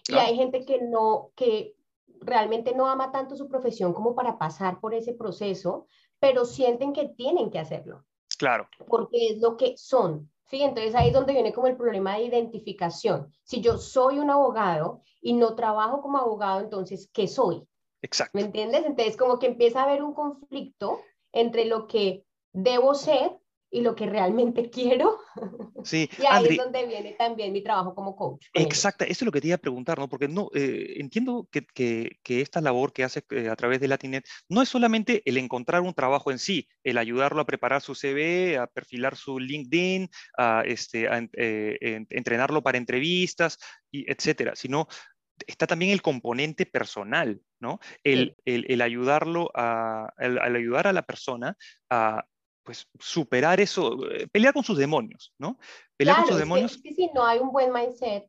Y 0.09 0.15
hay 0.15 0.35
gente 0.35 0.65
que 0.65 0.81
no, 0.81 1.31
que 1.35 1.75
realmente 2.21 2.73
no 2.75 2.87
ama 2.87 3.11
tanto 3.11 3.35
su 3.35 3.47
profesión 3.47 3.93
como 3.93 4.15
para 4.15 4.37
pasar 4.37 4.79
por 4.79 4.93
ese 4.93 5.13
proceso, 5.13 5.87
pero 6.19 6.45
sienten 6.45 6.93
que 6.93 7.09
tienen 7.09 7.49
que 7.49 7.59
hacerlo. 7.59 8.05
Claro. 8.37 8.67
Porque 8.87 9.29
es 9.29 9.41
lo 9.41 9.57
que 9.57 9.75
son. 9.77 10.31
Sí, 10.45 10.61
entonces 10.61 10.95
ahí 10.95 11.07
es 11.07 11.13
donde 11.13 11.33
viene 11.33 11.53
como 11.53 11.67
el 11.67 11.75
problema 11.75 12.15
de 12.15 12.23
identificación. 12.23 13.33
Si 13.43 13.61
yo 13.61 13.77
soy 13.77 14.19
un 14.19 14.29
abogado 14.29 15.01
y 15.21 15.33
no 15.33 15.55
trabajo 15.55 16.01
como 16.01 16.17
abogado, 16.19 16.61
entonces, 16.61 17.09
¿qué 17.11 17.27
soy? 17.27 17.67
Exacto. 18.01 18.37
¿Me 18.37 18.45
entiendes? 18.45 18.85
Entonces, 18.85 19.17
como 19.17 19.39
que 19.39 19.47
empieza 19.47 19.81
a 19.81 19.83
haber 19.83 20.03
un 20.03 20.13
conflicto 20.13 21.01
entre 21.31 21.65
lo 21.65 21.87
que 21.87 22.23
debo 22.53 22.93
ser 22.95 23.37
y 23.69 23.81
lo 23.81 23.95
que 23.95 24.05
realmente 24.05 24.69
quiero. 24.71 25.19
Sí, 25.83 26.09
y 26.17 26.25
ahí 26.25 26.45
es 26.49 26.57
donde 26.57 26.85
viene 26.85 27.13
también 27.13 27.53
mi 27.53 27.61
trabajo 27.61 27.93
como 27.93 28.15
coach. 28.15 28.45
Exacto, 28.53 29.03
eso 29.03 29.13
es 29.13 29.21
lo 29.23 29.31
que 29.31 29.41
te 29.41 29.47
iba 29.47 29.55
a 29.55 29.59
preguntar, 29.59 29.99
¿no? 29.99 30.09
Porque 30.09 30.27
no, 30.27 30.49
eh, 30.53 30.95
entiendo 30.97 31.47
que, 31.51 31.65
que, 31.73 32.17
que, 32.23 32.41
esta 32.41 32.61
labor 32.61 32.93
que 32.93 33.03
hace 33.03 33.23
eh, 33.31 33.49
a 33.49 33.55
través 33.55 33.79
de 33.79 33.87
Latinet 33.87 34.25
no 34.49 34.61
es 34.61 34.69
solamente 34.69 35.21
el 35.25 35.37
encontrar 35.37 35.81
un 35.81 35.93
trabajo 35.93 36.31
en 36.31 36.39
sí, 36.39 36.67
el 36.83 36.97
ayudarlo 36.97 37.41
a 37.41 37.45
preparar 37.45 37.81
su 37.81 37.93
CV, 37.93 38.57
a 38.57 38.67
perfilar 38.67 39.15
su 39.15 39.39
LinkedIn, 39.39 40.09
a, 40.37 40.63
este, 40.65 41.07
a 41.07 41.27
eh, 41.33 42.05
entrenarlo 42.09 42.63
para 42.63 42.77
entrevistas, 42.77 43.57
y 43.91 44.11
etcétera, 44.11 44.55
sino 44.55 44.87
está 45.45 45.67
también 45.67 45.91
el 45.91 46.01
componente 46.01 46.65
personal, 46.65 47.41
¿no? 47.59 47.79
El, 48.03 48.35
el, 48.45 48.65
el 48.69 48.81
ayudarlo 48.81 49.51
a, 49.53 50.13
el, 50.17 50.39
ayudar 50.39 50.87
a 50.87 50.93
la 50.93 51.03
persona 51.03 51.57
a 51.89 52.25
pues 52.63 52.85
superar 52.99 53.61
eso, 53.61 54.09
eh, 54.11 54.27
pelear 54.27 54.53
con 54.53 54.63
sus 54.63 54.77
demonios, 54.77 55.33
¿no? 55.37 55.57
Pelear 55.95 56.17
con 56.17 56.27
sus 56.27 56.37
demonios. 56.37 56.75
Es 56.75 56.81
que, 56.81 56.93
si 56.93 57.09
no 57.13 57.25
hay 57.25 57.39
un 57.39 57.51
buen 57.51 57.71
mindset, 57.71 58.25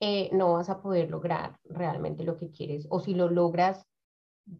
eh, 0.00 0.30
no 0.32 0.54
vas 0.54 0.70
a 0.70 0.80
poder 0.80 1.10
lograr 1.10 1.58
realmente 1.64 2.22
lo 2.22 2.36
que 2.36 2.50
quieres. 2.50 2.86
O 2.88 3.00
si 3.00 3.14
lo 3.14 3.28
logras, 3.28 3.84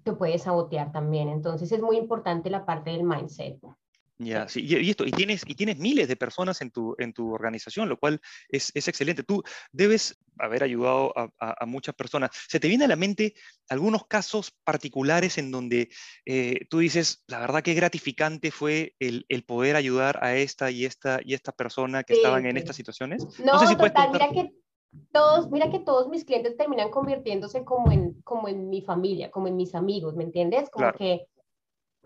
te 0.02 0.12
puedes 0.12 0.42
sabotear 0.42 0.90
también. 0.90 1.28
Entonces 1.28 1.70
es 1.70 1.80
muy 1.80 1.96
importante 1.96 2.50
la 2.50 2.66
parte 2.66 2.90
del 2.90 3.04
mindset. 3.04 3.60
Ya, 4.22 4.46
sí, 4.48 4.66
y, 4.66 4.90
esto, 4.90 5.06
y 5.06 5.12
tienes, 5.12 5.44
y 5.46 5.54
tienes 5.54 5.78
miles 5.78 6.06
de 6.06 6.14
personas 6.14 6.60
en 6.60 6.70
tu, 6.70 6.94
en 6.98 7.14
tu 7.14 7.32
organización, 7.32 7.88
lo 7.88 7.98
cual 7.98 8.20
es, 8.50 8.70
es 8.74 8.86
excelente. 8.86 9.22
Tú 9.22 9.42
debes 9.72 10.18
haber 10.38 10.62
ayudado 10.62 11.14
a, 11.16 11.30
a, 11.38 11.64
muchas 11.64 11.94
personas. 11.94 12.30
¿Se 12.46 12.60
te 12.60 12.68
viene 12.68 12.84
a 12.84 12.88
la 12.88 12.96
mente 12.96 13.32
algunos 13.70 14.06
casos 14.06 14.52
particulares 14.62 15.38
en 15.38 15.50
donde 15.50 15.88
eh, 16.26 16.66
tú 16.68 16.80
dices, 16.80 17.24
la 17.28 17.40
verdad 17.40 17.62
que 17.62 17.72
gratificante 17.72 18.50
fue 18.50 18.94
el, 18.98 19.24
el, 19.30 19.42
poder 19.42 19.74
ayudar 19.74 20.22
a 20.22 20.36
esta 20.36 20.70
y 20.70 20.84
esta 20.84 21.20
y 21.24 21.32
esta 21.32 21.52
persona 21.52 22.04
que 22.04 22.12
estaban 22.12 22.44
en 22.44 22.58
estas 22.58 22.76
situaciones? 22.76 23.24
No, 23.42 23.58
sé 23.58 23.68
si 23.68 23.76
total, 23.76 24.10
mira 24.12 24.28
que 24.32 24.52
todos, 25.12 25.50
mira 25.50 25.70
que 25.70 25.78
todos 25.78 26.08
mis 26.10 26.26
clientes 26.26 26.58
terminan 26.58 26.90
convirtiéndose 26.90 27.64
como 27.64 27.90
en, 27.90 28.20
como 28.20 28.48
en 28.48 28.68
mi 28.68 28.82
familia, 28.82 29.30
como 29.30 29.48
en 29.48 29.56
mis 29.56 29.74
amigos, 29.74 30.14
¿me 30.14 30.24
entiendes? 30.24 30.68
Como 30.68 30.92
que 30.92 31.26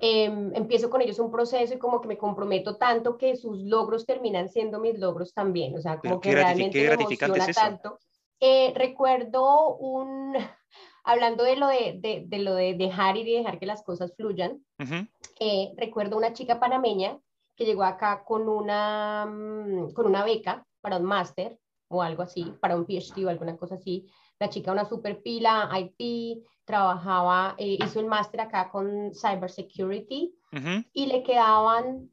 Em, 0.01 0.53
empiezo 0.55 0.91
con 0.91 1.01
ellos 1.01 1.21
un 1.21 1.31
proceso 1.31 1.75
y 1.75 1.79
como 1.79 2.01
que 2.01 2.09
me 2.09 2.19
comprometo 2.19 2.77
tanto 2.77 3.17
que 3.17 3.37
sus 3.37 3.59
logros 3.59 4.05
terminan 4.05 4.49
siendo 4.49 4.81
mis 4.81 4.99
logros 4.99 5.33
también, 5.33 5.77
o 5.77 5.81
sea, 5.81 6.01
como 6.01 6.21
que 6.21 6.35
realmente 6.35 6.79
me 6.79 6.95
emociona 6.95 7.47
tanto. 7.53 7.99
Eh, 8.41 8.73
recuerdo 8.75 9.77
un, 9.77 10.35
hablando 11.05 11.45
de 11.45 11.57
lo 11.57 11.69
de, 11.69 12.27
de, 12.27 12.39
lo 12.39 12.55
de 12.55 12.75
dejar 12.75 13.17
y 13.17 13.25
de 13.25 13.39
dejar 13.39 13.61
que 13.61 13.67
las 13.67 13.85
cosas 13.85 14.13
fluyan, 14.17 14.65
eh, 15.39 15.73
recuerdo 15.77 16.17
una 16.17 16.33
chica 16.33 16.59
panameña 16.59 17.19
que 17.55 17.65
llegó 17.65 17.85
acá 17.85 18.25
con 18.25 18.49
una, 18.49 19.27
mm, 19.27 19.93
con 19.93 20.07
una 20.07 20.25
beca 20.25 20.67
para 20.81 20.97
un 20.97 21.05
máster 21.05 21.57
o 21.89 22.03
algo 22.03 22.23
así, 22.23 22.53
para 22.61 22.75
un 22.75 22.85
PhD 22.85 23.25
o 23.25 23.29
alguna 23.29 23.57
cosa 23.57 23.77
así, 23.77 24.09
la 24.45 24.51
chica 24.51 24.73
una 24.73 24.85
super 24.85 25.23
pila, 25.23 25.71
IT, 25.73 26.45
trabajaba, 26.65 27.55
eh, 27.57 27.79
hizo 27.83 28.01
el 28.01 28.07
máster 28.07 28.43
acá 28.43 28.71
con 28.71 29.13
Cybersecurity 29.15 30.35
y 30.93 31.07
le 31.07 31.23
quedaban, 31.23 32.11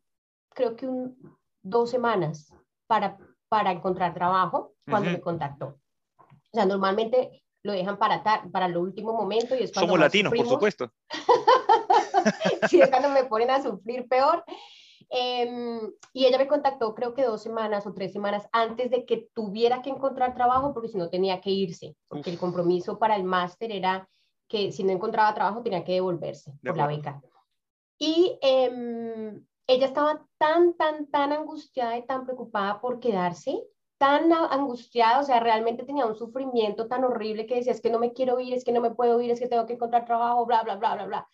creo 0.54 0.76
que 0.76 0.88
un, 0.88 1.38
dos 1.62 1.90
semanas 1.92 2.54
para, 2.88 3.18
para 3.50 3.72
encontrar 3.72 4.14
trabajo 4.14 4.74
cuando 4.90 5.12
me 5.12 5.22
contactó. 5.22 5.78
O 6.18 6.54
sea, 6.54 6.66
normalmente 6.66 7.44
lo 7.64 7.74
dejan 7.74 7.98
para, 7.98 8.24
para 8.24 8.66
el 8.66 8.78
último 8.78 9.14
momento 9.14 9.56
y 9.56 9.64
es 9.64 9.72
Somos 9.72 10.00
latinos, 10.00 10.34
por 10.34 10.48
supuesto. 10.48 10.92
sí, 12.70 12.82
es 12.82 12.90
cuando 12.90 13.10
me 13.10 13.26
ponen 13.26 13.52
a 13.52 13.62
sufrir 13.62 14.08
peor. 14.08 14.44
Em, 15.14 15.92
y 16.14 16.26
ella 16.26 16.38
me 16.38 16.48
contactó 16.48 16.96
creo 16.96 17.14
que 17.14 17.26
dos 17.26 17.44
semanas 17.44 17.86
o 17.86 17.94
tres 17.94 18.14
semanas 18.14 18.48
antes 18.54 18.90
de 18.90 19.06
que 19.06 19.28
tuviera 19.34 19.82
que 19.82 19.90
encontrar 19.90 20.34
trabajo 20.34 20.74
porque 20.74 20.88
si 20.88 20.98
no 20.98 21.10
tenía 21.10 21.42
que 21.42 21.50
irse, 21.50 21.98
porque 22.08 22.30
el 22.30 22.38
compromiso 22.38 22.98
para 22.98 23.18
el 23.18 23.26
máster 23.26 23.74
era 23.74 24.08
que 24.48 24.72
si 24.72 24.86
no 24.86 24.92
encontraba 24.94 25.34
trabajo 25.34 25.64
tenía 25.64 25.84
que 25.84 25.94
devolverse 25.94 26.54
por 26.64 26.78
la 26.78 26.88
beca. 26.88 27.22
Y 27.98 28.40
em, 28.42 29.46
ella 29.68 29.86
estaba 29.86 30.26
tan, 30.38 30.76
tan, 30.76 31.08
tan 31.08 31.34
angustiada 31.34 31.98
y 31.98 32.06
tan 32.06 32.24
preocupada 32.24 32.80
por 32.80 33.02
quedarse, 33.02 33.62
tan 33.98 34.32
angustiada, 34.32 35.20
o 35.20 35.24
sea, 35.24 35.42
realmente 35.42 35.84
tenía 35.84 36.06
un 36.06 36.16
sufrimiento 36.16 36.88
tan 36.88 37.04
horrible 37.04 37.46
que 37.46 37.56
decía, 37.56 37.74
es 37.74 37.82
que 37.82 37.92
no 37.92 38.00
me 38.00 38.14
quiero 38.14 38.40
ir, 38.40 38.54
es 38.54 38.64
que 38.64 38.72
no 38.72 38.80
me 38.80 38.92
puedo 38.92 39.20
ir, 39.22 39.30
es 39.30 39.42
que 39.42 39.50
tengo 39.50 39.66
que 39.66 39.74
encontrar 39.74 40.06
trabajo, 40.06 40.46
bla, 40.46 40.64
bla, 40.64 40.78
bla, 40.78 40.96
bla, 40.96 41.06
bla. 41.06 41.28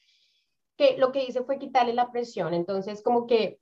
Que 0.75 0.97
lo 0.97 1.11
que 1.11 1.23
hice 1.23 1.43
fue 1.43 1.59
quitarle 1.59 1.93
la 1.93 2.11
presión. 2.11 2.53
Entonces, 2.53 3.01
como 3.01 3.25
que 3.25 3.59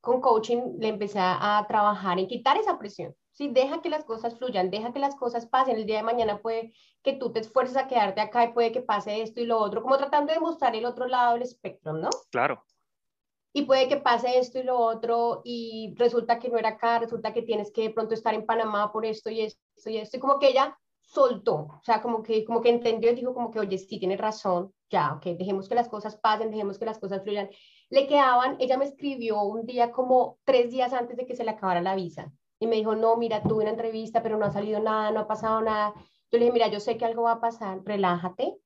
con 0.00 0.20
coaching 0.20 0.78
le 0.78 0.88
empecé 0.88 1.18
a, 1.20 1.64
trabajar 1.68 2.18
en 2.18 2.26
quitar 2.26 2.56
esa 2.56 2.78
presión. 2.78 3.14
Sí, 3.30 3.48
deja 3.48 3.80
que 3.80 3.88
las 3.88 4.04
cosas 4.04 4.36
fluyan, 4.36 4.70
deja 4.70 4.92
que 4.92 4.98
las 4.98 5.16
cosas 5.16 5.46
pasen. 5.46 5.76
El 5.76 5.86
día 5.86 5.98
de 5.98 6.02
mañana 6.02 6.42
puede 6.42 6.74
que 7.02 7.14
tú 7.14 7.32
te 7.32 7.40
esfuerces 7.40 7.76
a 7.76 7.86
quedarte 7.86 8.20
acá 8.20 8.44
y 8.44 8.52
puede 8.52 8.72
que 8.72 8.82
pase 8.82 9.22
esto 9.22 9.40
y 9.40 9.46
lo 9.46 9.58
otro, 9.58 9.82
como 9.82 9.96
tratando 9.96 10.32
de 10.32 10.40
mostrar 10.40 10.76
el 10.76 10.84
otro 10.84 11.06
lado 11.06 11.34
del 11.34 11.42
espectro, 11.42 11.94
¿no? 11.94 12.10
Claro. 12.30 12.64
Y 13.54 13.62
puede 13.62 13.88
que 13.88 13.96
pase 13.96 14.38
esto 14.38 14.58
y 14.58 14.62
lo 14.62 14.78
otro 14.78 15.42
y 15.44 15.94
resulta 15.96 16.38
que 16.38 16.48
no 16.48 16.58
era 16.58 16.70
acá, 16.70 16.98
resulta 16.98 17.32
que 17.32 17.42
tienes 17.42 17.70
que 17.70 17.82
de 17.82 17.90
pronto 17.90 18.14
estar 18.14 18.34
en 18.34 18.46
Panamá 18.46 18.92
por 18.92 19.04
esto 19.04 19.30
y 19.30 19.42
esto 19.42 19.90
y 19.90 19.98
esto. 19.98 20.16
Y 20.16 20.20
como 20.20 20.38
que 20.38 20.48
ella 20.48 20.78
soltó, 21.02 21.54
o 21.54 21.80
sea, 21.84 22.00
como 22.00 22.22
que, 22.22 22.44
como 22.44 22.62
que 22.62 22.70
entendió 22.70 23.10
y 23.10 23.14
dijo 23.14 23.34
como 23.34 23.50
que, 23.50 23.60
oye, 23.60 23.76
sí, 23.76 23.98
tienes 23.98 24.18
razón, 24.18 24.72
ya, 24.88 25.14
ok, 25.14 25.24
dejemos 25.38 25.68
que 25.68 25.74
las 25.74 25.88
cosas 25.88 26.16
pasen, 26.16 26.50
dejemos 26.50 26.78
que 26.78 26.86
las 26.86 26.98
cosas 26.98 27.22
fluyan 27.22 27.50
le 27.92 28.06
quedaban, 28.06 28.56
ella 28.58 28.78
me 28.78 28.86
escribió 28.86 29.42
un 29.42 29.66
día 29.66 29.92
como 29.92 30.38
tres 30.44 30.70
días 30.70 30.94
antes 30.94 31.14
de 31.14 31.26
que 31.26 31.36
se 31.36 31.44
le 31.44 31.50
acabara 31.50 31.82
la 31.82 31.94
visa 31.94 32.32
y 32.58 32.66
me 32.66 32.76
dijo, 32.76 32.94
no, 32.94 33.18
mira, 33.18 33.42
tuve 33.42 33.64
una 33.64 33.72
entrevista, 33.72 34.22
pero 34.22 34.38
no 34.38 34.46
ha 34.46 34.50
salido 34.50 34.80
nada, 34.80 35.10
no 35.10 35.20
ha 35.20 35.26
pasado 35.26 35.60
nada. 35.60 35.92
Yo 36.30 36.38
le 36.38 36.46
dije, 36.46 36.52
mira, 36.52 36.68
yo 36.68 36.80
sé 36.80 36.96
que 36.96 37.04
algo 37.04 37.24
va 37.24 37.32
a 37.32 37.40
pasar, 37.40 37.82
relájate, 37.84 38.56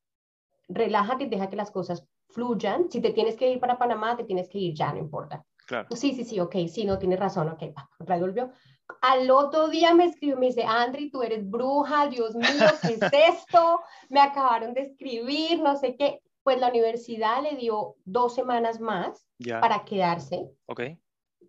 relájate 0.68 1.24
y 1.24 1.28
deja 1.28 1.50
que 1.50 1.56
las 1.56 1.72
cosas 1.72 2.06
fluyan. 2.28 2.88
Si 2.88 3.00
te 3.00 3.10
tienes 3.10 3.34
que 3.34 3.50
ir 3.50 3.58
para 3.58 3.78
Panamá, 3.78 4.16
te 4.16 4.22
tienes 4.22 4.48
que 4.48 4.58
ir 4.58 4.74
ya, 4.74 4.92
no 4.92 5.00
importa. 5.00 5.44
Claro. 5.66 5.88
Sí, 5.90 6.14
sí, 6.14 6.24
sí, 6.24 6.38
ok, 6.38 6.54
sí, 6.68 6.84
no, 6.84 6.96
tienes 6.96 7.18
razón, 7.18 7.48
ok, 7.48 7.64
resolvió. 7.98 8.52
Al 9.00 9.28
otro 9.32 9.66
día 9.66 9.92
me 9.92 10.04
escribió, 10.04 10.36
me 10.36 10.46
dice, 10.46 10.62
Andri, 10.62 11.10
tú 11.10 11.24
eres 11.24 11.50
bruja, 11.50 12.06
Dios 12.06 12.36
mío, 12.36 12.46
¿qué 12.82 12.92
es 12.92 13.00
esto? 13.02 13.80
Me 14.08 14.20
acabaron 14.20 14.72
de 14.72 14.82
escribir, 14.82 15.60
no 15.60 15.74
sé 15.74 15.96
qué 15.96 16.20
pues 16.46 16.60
la 16.60 16.68
universidad 16.68 17.42
le 17.42 17.56
dio 17.56 17.96
dos 18.04 18.32
semanas 18.32 18.78
más 18.78 19.26
para 19.60 19.84
quedarse. 19.84 20.48
Ok. 20.66 20.80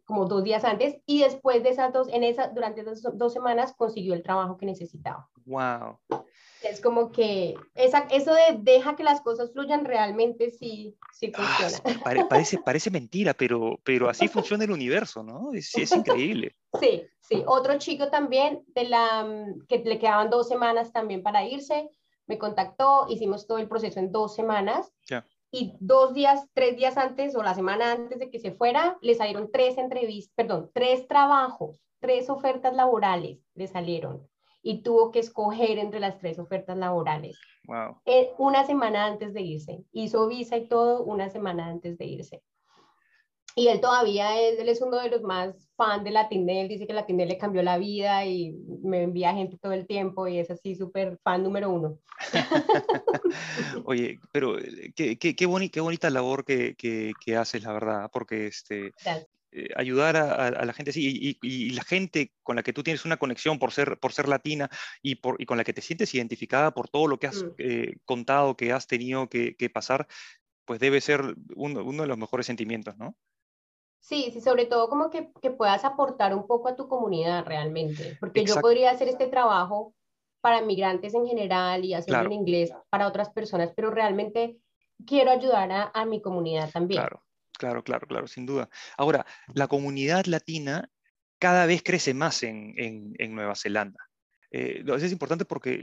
Como 0.06 0.26
dos 0.26 0.44
días 0.44 0.64
antes, 0.64 0.98
y 1.06 1.20
después 1.20 1.62
de 1.62 1.70
esas 1.70 1.94
dos, 1.94 2.08
en 2.12 2.24
esa, 2.24 2.48
durante 2.48 2.82
esas 2.82 3.04
dos 3.16 3.32
semanas 3.32 3.76
consiguió 3.78 4.16
el 4.16 4.24
trabajo 4.24 4.58
que 4.58 4.66
necesitaba. 4.66 5.30
Wow. 5.46 6.00
Es 6.64 6.82
como 6.82 7.12
que 7.12 7.54
esa, 7.76 8.08
eso 8.10 8.34
de 8.34 8.58
deja 8.58 8.96
que 8.96 9.04
las 9.04 9.22
cosas 9.22 9.54
fluyan 9.54 9.86
realmente 9.86 10.50
sí, 10.50 10.98
sí 11.14 11.32
ah, 11.36 11.60
funciona. 11.60 12.26
parece, 12.28 12.58
parece 12.58 12.90
mentira, 12.90 13.36
pero, 13.36 13.80
pero 13.84 14.10
así 14.10 14.28
funciona 14.28 14.64
el 14.64 14.72
universo, 14.72 15.22
¿no? 15.22 15.54
Es, 15.54 15.76
es 15.76 15.92
increíble. 15.92 16.56
Sí, 16.80 17.04
sí. 17.20 17.44
Otro 17.46 17.78
chico 17.78 18.10
también, 18.10 18.64
de 18.70 18.86
la, 18.86 19.46
que 19.68 19.78
le 19.78 20.00
quedaban 20.00 20.32
dos 20.32 20.48
semanas 20.48 20.92
también 20.92 21.22
para 21.22 21.46
irse, 21.46 21.88
me 22.28 22.38
contactó, 22.38 23.08
hicimos 23.10 23.48
todo 23.48 23.58
el 23.58 23.68
proceso 23.68 24.00
en 24.00 24.12
dos 24.12 24.36
semanas. 24.36 24.94
Y 25.50 25.74
dos 25.80 26.14
días, 26.14 26.46
tres 26.54 26.76
días 26.76 26.98
antes 26.98 27.34
o 27.36 27.42
la 27.42 27.56
semana 27.56 27.94
antes 27.94 28.20
de 28.20 28.30
que 28.30 28.40
se 28.40 28.52
fuera, 28.52 28.98
le 29.02 29.16
salieron 29.16 29.50
tres 29.50 29.78
entrevistas, 29.78 30.34
perdón, 30.36 30.70
tres 30.74 31.08
trabajos, 31.08 31.82
tres 32.00 32.30
ofertas 32.30 32.74
laborales 32.74 33.40
le 33.56 33.68
salieron. 33.68 34.28
Y 34.62 34.82
tuvo 34.82 35.12
que 35.12 35.20
escoger 35.20 35.80
entre 35.80 36.02
las 36.02 36.20
tres 36.20 36.38
ofertas 36.38 36.78
laborales. 36.78 37.40
Wow. 37.66 38.02
Eh, 38.06 38.34
una 38.38 38.66
semana 38.66 39.06
antes 39.06 39.34
de 39.34 39.42
irse. 39.42 39.86
Hizo 39.94 40.28
visa 40.28 40.58
y 40.58 40.68
todo 40.68 41.04
una 41.06 41.30
semana 41.30 41.68
antes 41.68 41.98
de 41.98 42.06
irse. 42.06 42.44
Y 43.56 43.70
él 43.70 43.80
todavía 43.80 44.42
es, 44.42 44.60
él 44.60 44.68
es 44.68 44.82
uno 44.82 44.98
de 44.98 45.10
los 45.10 45.22
más 45.22 45.67
fan 45.78 46.04
de 46.04 46.12
Latinel, 46.12 46.68
dice 46.68 46.88
que 46.88 46.94
Latinel 46.94 47.30
le 47.30 47.38
cambió 47.38 47.62
la 47.62 47.78
vida 47.78 48.26
y 48.26 48.52
me 48.84 49.04
envía 49.04 49.34
gente 49.34 49.58
todo 49.58 49.74
el 49.74 49.86
tiempo 49.86 50.28
y 50.28 50.40
es 50.40 50.50
así 50.50 50.76
súper 50.76 51.20
fan 51.24 51.44
número 51.44 51.70
uno. 51.70 52.00
Oye, 53.86 54.20
pero 54.32 54.60
eh, 54.60 54.92
qué, 54.96 55.18
qué, 55.18 55.36
qué, 55.36 55.46
bonita 55.46 56.10
labor 56.10 56.44
que, 56.44 56.76
que, 56.76 57.36
haces, 57.38 57.64
la 57.64 57.74
verdad, 57.74 58.10
porque 58.12 58.48
este, 58.48 58.92
eh, 59.52 59.70
ayudar 59.76 60.18
a, 60.18 60.66
la 60.66 60.74
gente 60.74 60.90
así 60.90 61.08
y, 61.08 61.38
y, 61.42 61.70
la 61.70 61.84
gente 61.84 62.34
con 62.44 62.56
la 62.56 62.64
que 62.64 62.74
tú 62.74 62.84
tienes 62.84 63.06
una 63.06 63.18
conexión 63.18 63.60
por 63.60 63.72
ser, 63.72 64.00
por 64.00 64.12
ser 64.12 64.28
latina 64.28 64.70
y, 65.02 65.16
por, 65.16 65.40
y 65.40 65.46
con 65.46 65.58
la 65.58 65.64
que 65.64 65.74
te 65.74 65.82
sientes 65.82 66.14
identificada 66.16 66.72
por 66.72 66.90
todo 66.90 67.08
lo 67.08 67.20
que 67.20 67.28
has 67.28 67.44
mm. 67.44 67.50
eh, 67.60 67.96
contado, 68.04 68.58
que 68.58 68.74
has 68.74 68.88
tenido 68.88 69.30
que, 69.30 69.56
que 69.56 69.70
pasar, 69.70 70.08
pues 70.66 70.80
debe 70.80 71.00
ser 71.02 71.36
uno, 71.56 71.84
uno 71.84 72.02
de 72.02 72.08
los 72.08 72.18
mejores 72.18 72.48
sentimientos, 72.48 72.98
¿no? 72.98 73.16
Sí, 74.00 74.30
sí, 74.32 74.42
sobre 74.42 74.66
todo 74.66 74.90
como 74.90 75.10
que, 75.10 75.32
que, 75.42 75.52
puedas 75.52 75.84
aportar 75.84 76.34
un 76.34 76.48
poco 76.48 76.70
a 76.70 76.76
tu 76.76 76.88
comunidad 76.88 77.46
realmente, 77.46 78.18
porque 78.20 78.46
yo 78.46 78.62
podría 78.62 78.92
hacer 78.92 79.10
este 79.10 79.28
trabajo 79.28 79.94
para 80.40 80.62
migrantes 80.62 81.14
en 81.14 81.26
general 81.28 81.84
y 81.84 81.94
hacerlo 81.94 82.26
en 82.26 82.34
inglés 82.34 82.72
para 82.90 83.08
otras 83.08 83.30
personas, 83.32 83.74
pero 83.76 83.92
realmente 83.92 84.58
quiero 85.06 85.32
ayudar 85.32 85.72
a, 85.72 85.92
a, 85.94 86.06
mi 86.06 86.22
comunidad 86.22 86.72
también. 86.72 87.02
Claro, 87.02 87.24
claro, 87.58 87.84
claro, 87.84 88.08
claro, 88.08 88.28
sin 88.28 88.46
duda. 88.46 88.70
Ahora, 88.98 89.26
la 89.54 89.68
comunidad 89.68 90.26
latina 90.26 90.90
cada 91.40 91.66
vez 91.66 91.84
crece 91.84 92.14
más 92.14 92.44
en, 92.44 92.74
en, 92.78 93.14
en 93.18 93.36
Nueva 93.36 93.56
Zelanda. 93.56 94.08
Eh, 94.52 94.84
eso 94.86 94.96
es 94.96 95.12
importante 95.12 95.44
porque 95.46 95.82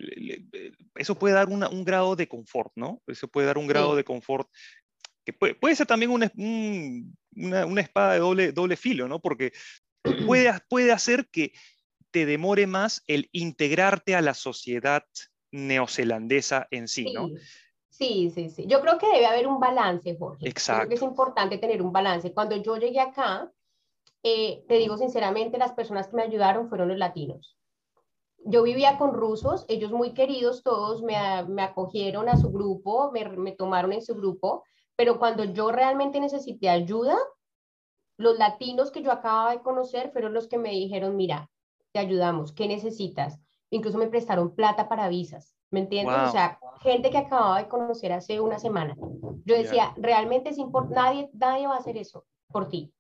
eso 0.94 1.14
puede 1.18 1.34
dar 1.34 1.48
una, 1.48 1.68
un 1.68 1.84
grado 1.84 2.16
de 2.16 2.28
confort, 2.28 2.72
¿no? 2.76 3.02
Eso 3.06 3.28
puede 3.28 3.46
dar 3.46 3.58
un 3.58 3.66
grado 3.66 3.94
de 3.94 4.04
confort 4.04 4.48
que 5.24 5.32
puede, 5.32 5.54
puede 5.54 5.76
ser 5.76 5.86
también 5.86 6.10
un, 6.10 6.30
un, 6.36 7.16
una, 7.36 7.66
una, 7.66 7.80
espada 7.80 8.14
de 8.14 8.18
doble, 8.20 8.52
doble 8.52 8.76
filo, 8.76 9.08
¿no? 9.08 9.20
Porque 9.20 9.52
puede, 10.26 10.52
puede 10.68 10.92
hacer 10.92 11.28
que 11.30 11.52
te 12.10 12.26
demore 12.26 12.66
más 12.66 13.02
el 13.06 13.28
integrarte 13.32 14.14
a 14.14 14.22
la 14.22 14.34
sociedad 14.34 15.04
neozelandesa 15.50 16.68
en 16.70 16.88
sí, 16.88 17.12
¿no? 17.12 17.28
Sí, 17.88 18.30
sí, 18.34 18.50
sí. 18.50 18.66
Yo 18.66 18.80
creo 18.80 18.98
que 18.98 19.06
debe 19.06 19.26
haber 19.26 19.46
un 19.46 19.60
balance, 19.60 20.16
Jorge. 20.18 20.48
Exacto. 20.48 20.80
Creo 20.80 20.88
que 20.88 20.94
es 20.96 21.02
importante 21.02 21.58
tener 21.58 21.80
un 21.80 21.92
balance. 21.92 22.32
Cuando 22.32 22.56
yo 22.56 22.76
llegué 22.76 22.98
acá, 22.98 23.52
eh, 24.24 24.64
te 24.66 24.78
digo 24.78 24.96
sinceramente, 24.96 25.58
las 25.58 25.72
personas 25.72 26.08
que 26.08 26.16
me 26.16 26.22
ayudaron 26.22 26.68
fueron 26.68 26.88
los 26.88 26.98
latinos. 26.98 27.56
Yo 28.38 28.62
vivía 28.64 28.98
con 28.98 29.14
rusos, 29.14 29.64
ellos 29.68 29.92
muy 29.92 30.12
queridos, 30.12 30.62
todos 30.62 31.02
me, 31.02 31.16
me 31.48 31.62
acogieron 31.62 32.28
a 32.28 32.36
su 32.36 32.50
grupo, 32.50 33.12
me, 33.12 33.28
me 33.28 33.52
tomaron 33.52 33.92
en 33.92 34.02
su 34.02 34.14
grupo, 34.14 34.64
pero 34.96 35.18
cuando 35.18 35.44
yo 35.44 35.72
realmente 35.72 36.20
necesité 36.20 36.68
ayuda, 36.68 37.16
los 38.16 38.38
latinos 38.38 38.90
que 38.90 39.02
yo 39.02 39.10
acababa 39.10 39.52
de 39.52 39.62
conocer 39.62 40.10
fueron 40.12 40.34
los 40.34 40.46
que 40.48 40.58
me 40.58 40.70
dijeron, 40.70 41.16
mira, 41.16 41.50
te 41.92 41.98
ayudamos, 42.00 42.52
¿qué 42.52 42.68
necesitas? 42.68 43.40
Incluso 43.70 43.98
me 43.98 44.06
prestaron 44.06 44.54
plata 44.54 44.88
para 44.88 45.08
visas, 45.08 45.54
¿me 45.70 45.80
entiendes? 45.80 46.16
O 46.28 46.30
sea, 46.30 46.58
gente 46.80 47.10
que 47.10 47.18
acababa 47.18 47.58
de 47.58 47.68
conocer 47.68 48.12
hace 48.12 48.40
una 48.40 48.58
semana. 48.58 48.96
Yo 49.44 49.56
decía, 49.56 49.92
realmente 49.96 50.50
es 50.50 50.58
importante, 50.58 50.94
nadie, 51.00 51.30
nadie 51.32 51.66
va 51.66 51.74
a 51.74 51.78
hacer 51.78 51.96
eso 51.96 52.24
por 52.48 52.68
ti. 52.68 52.92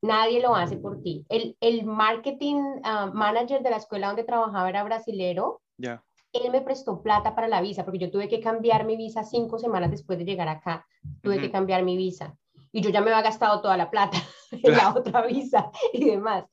Nadie 0.00 0.40
lo 0.40 0.54
hace 0.54 0.76
por 0.76 1.02
ti. 1.02 1.26
El, 1.28 1.56
el 1.60 1.84
marketing 1.84 2.80
ah, 2.84 3.10
manager 3.12 3.62
de 3.62 3.70
la 3.70 3.76
escuela 3.76 4.06
donde 4.06 4.22
trabajaba 4.22 4.68
era 4.68 4.84
brasilero. 4.84 5.60
Ya 5.76 6.04
él 6.32 6.50
me 6.50 6.60
prestó 6.60 7.02
plata 7.02 7.34
para 7.34 7.48
la 7.48 7.60
visa, 7.60 7.84
porque 7.84 7.98
yo 7.98 8.10
tuve 8.10 8.28
que 8.28 8.40
cambiar 8.40 8.84
mi 8.84 8.96
visa 8.96 9.24
cinco 9.24 9.58
semanas 9.58 9.90
después 9.90 10.18
de 10.18 10.24
llegar 10.24 10.48
acá, 10.48 10.86
tuve 11.22 11.40
que 11.40 11.50
cambiar 11.50 11.82
mi 11.82 11.96
visa. 11.96 12.36
Y 12.72 12.82
yo 12.82 12.90
ya 12.90 13.00
me 13.00 13.10
había 13.10 13.22
gastado 13.22 13.62
toda 13.62 13.76
la 13.76 13.90
plata 13.90 14.18
en 14.50 14.76
la 14.76 14.94
otra 14.94 15.26
visa 15.26 15.70
y 15.92 16.04
demás. 16.04 16.44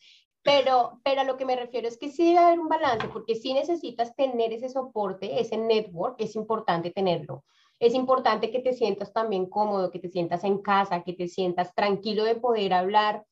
Pero, 0.44 1.02
pero 1.04 1.22
a 1.22 1.24
lo 1.24 1.38
que 1.38 1.46
me 1.46 1.56
refiero 1.56 1.88
es 1.88 1.98
que 1.98 2.10
sí 2.10 2.28
debe 2.28 2.38
haber 2.38 2.60
un 2.60 2.70
balance, 2.70 3.08
porque 3.08 3.36
si 3.36 3.54
necesitas 3.54 4.16
tener 4.16 4.54
ese 4.54 4.70
soporte, 4.70 5.42
ese 5.42 5.58
network, 5.58 6.16
es 6.20 6.36
importante 6.36 6.92
tenerlo. 6.92 7.44
Es 7.80 7.94
importante 7.96 8.52
que 8.52 8.60
te 8.60 8.74
sientas 8.74 9.12
también 9.12 9.48
cómodo, 9.48 9.92
que 9.92 10.00
te 10.00 10.10
sientas 10.10 10.44
en 10.44 10.60
casa, 10.60 11.04
que 11.04 11.14
te 11.14 11.28
sientas 11.28 11.74
tranquilo 11.74 12.24
de 12.24 12.36
poder 12.36 12.74
hablar 12.74 13.26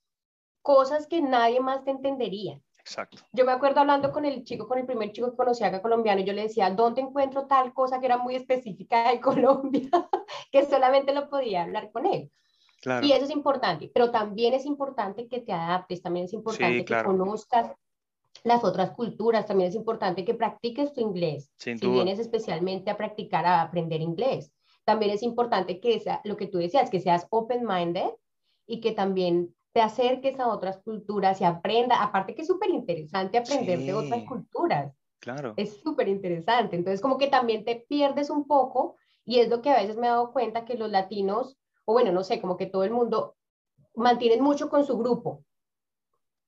cosas 0.64 1.08
que 1.08 1.22
nadie 1.22 1.60
más 1.60 1.84
te 1.84 1.92
entendería. 1.92 2.60
Exacto. 2.86 3.24
Yo 3.32 3.46
me 3.46 3.54
acuerdo 3.54 3.80
hablando 3.80 4.12
con 4.12 4.26
el 4.26 4.44
chico, 4.44 4.68
con 4.68 4.78
el 4.78 4.86
primer 4.86 5.14
chico 5.14 5.32
que 5.32 5.38
conocía 5.38 5.68
acá 5.68 5.82
colombiano, 5.82 6.20
y 6.20 6.26
yo 6.26 6.34
le 6.34 6.44
decía, 6.44 6.70
¿dónde 6.70 7.02
encuentro 7.02 7.48
tal 7.48 7.74
cosa 7.74 8.00
que 8.00 8.08
era 8.08 8.18
muy 8.18 8.36
específica 8.36 9.10
de 9.10 9.22
Colombia? 9.22 9.90
que 10.52 10.66
solamente 10.66 11.14
lo 11.14 11.30
podía 11.30 11.64
hablar 11.64 11.92
con 11.92 12.06
él. 12.06 12.30
Claro. 12.82 13.06
Y 13.06 13.14
eso 13.14 13.24
es 13.24 13.32
importante, 13.32 13.90
pero 13.94 14.12
también 14.12 14.54
es 14.54 14.66
importante 14.66 15.30
que 15.30 15.40
te 15.40 15.54
adaptes, 15.54 16.02
también 16.02 16.26
es 16.26 16.34
importante 16.34 16.84
que 16.84 17.04
conozcas 17.04 17.72
las 18.44 18.64
otras 18.66 18.92
culturas, 18.92 19.46
también 19.46 19.70
es 19.70 19.76
importante 19.76 20.26
que 20.26 20.34
practiques 20.34 20.92
tu 20.92 21.00
inglés, 21.00 21.50
si 21.56 21.76
vienes 21.76 22.20
especialmente 22.20 22.92
a 22.92 22.98
practicar, 22.98 23.46
a 23.46 23.62
aprender 23.62 24.02
inglés. 24.02 24.52
También 24.84 25.12
es 25.12 25.24
importante 25.24 25.80
que 25.80 26.02
sea, 26.02 26.20
lo 26.26 26.36
que 26.36 26.48
tú 26.48 26.58
decías, 26.58 26.90
que 26.90 27.00
seas 27.00 27.26
open-minded 27.30 28.10
y 28.68 28.82
que 28.82 28.92
también 28.92 29.56
te 29.74 29.82
acerques 29.82 30.40
a 30.40 30.48
otras 30.48 30.78
culturas 30.78 31.42
y 31.42 31.44
aprenda, 31.44 32.02
aparte 32.02 32.36
que 32.36 32.44
es 32.44 32.48
súper 32.48 32.70
interesante 32.70 33.40
aprender 33.40 33.80
de 33.80 33.94
otras 33.94 34.24
culturas. 34.24 34.94
Claro. 35.20 35.54
Es 35.58 35.82
súper 35.82 36.08
interesante. 36.08 36.76
Entonces, 36.76 37.02
como 37.02 37.18
que 37.18 37.28
también 37.28 37.66
te 37.66 37.84
pierdes 37.88 38.30
un 38.30 38.46
poco 38.46 38.98
y 39.26 39.40
es 39.40 39.50
lo 39.50 39.62
que 39.62 39.72
a 39.72 39.78
veces 39.78 39.98
me 39.98 40.08
he 40.08 40.10
dado 40.10 40.32
cuenta 40.32 40.66
que 40.66 40.76
los 40.76 40.92
latinos, 40.92 41.58
o 41.86 41.94
bueno, 41.94 42.12
no 42.12 42.24
sé, 42.24 42.40
como 42.40 42.56
que 42.56 42.68
todo 42.68 42.84
el 42.84 42.92
mundo 42.92 43.36
mantienen 43.96 44.44
mucho 44.44 44.70
con 44.70 44.86
su 44.86 44.98
grupo, 44.98 45.44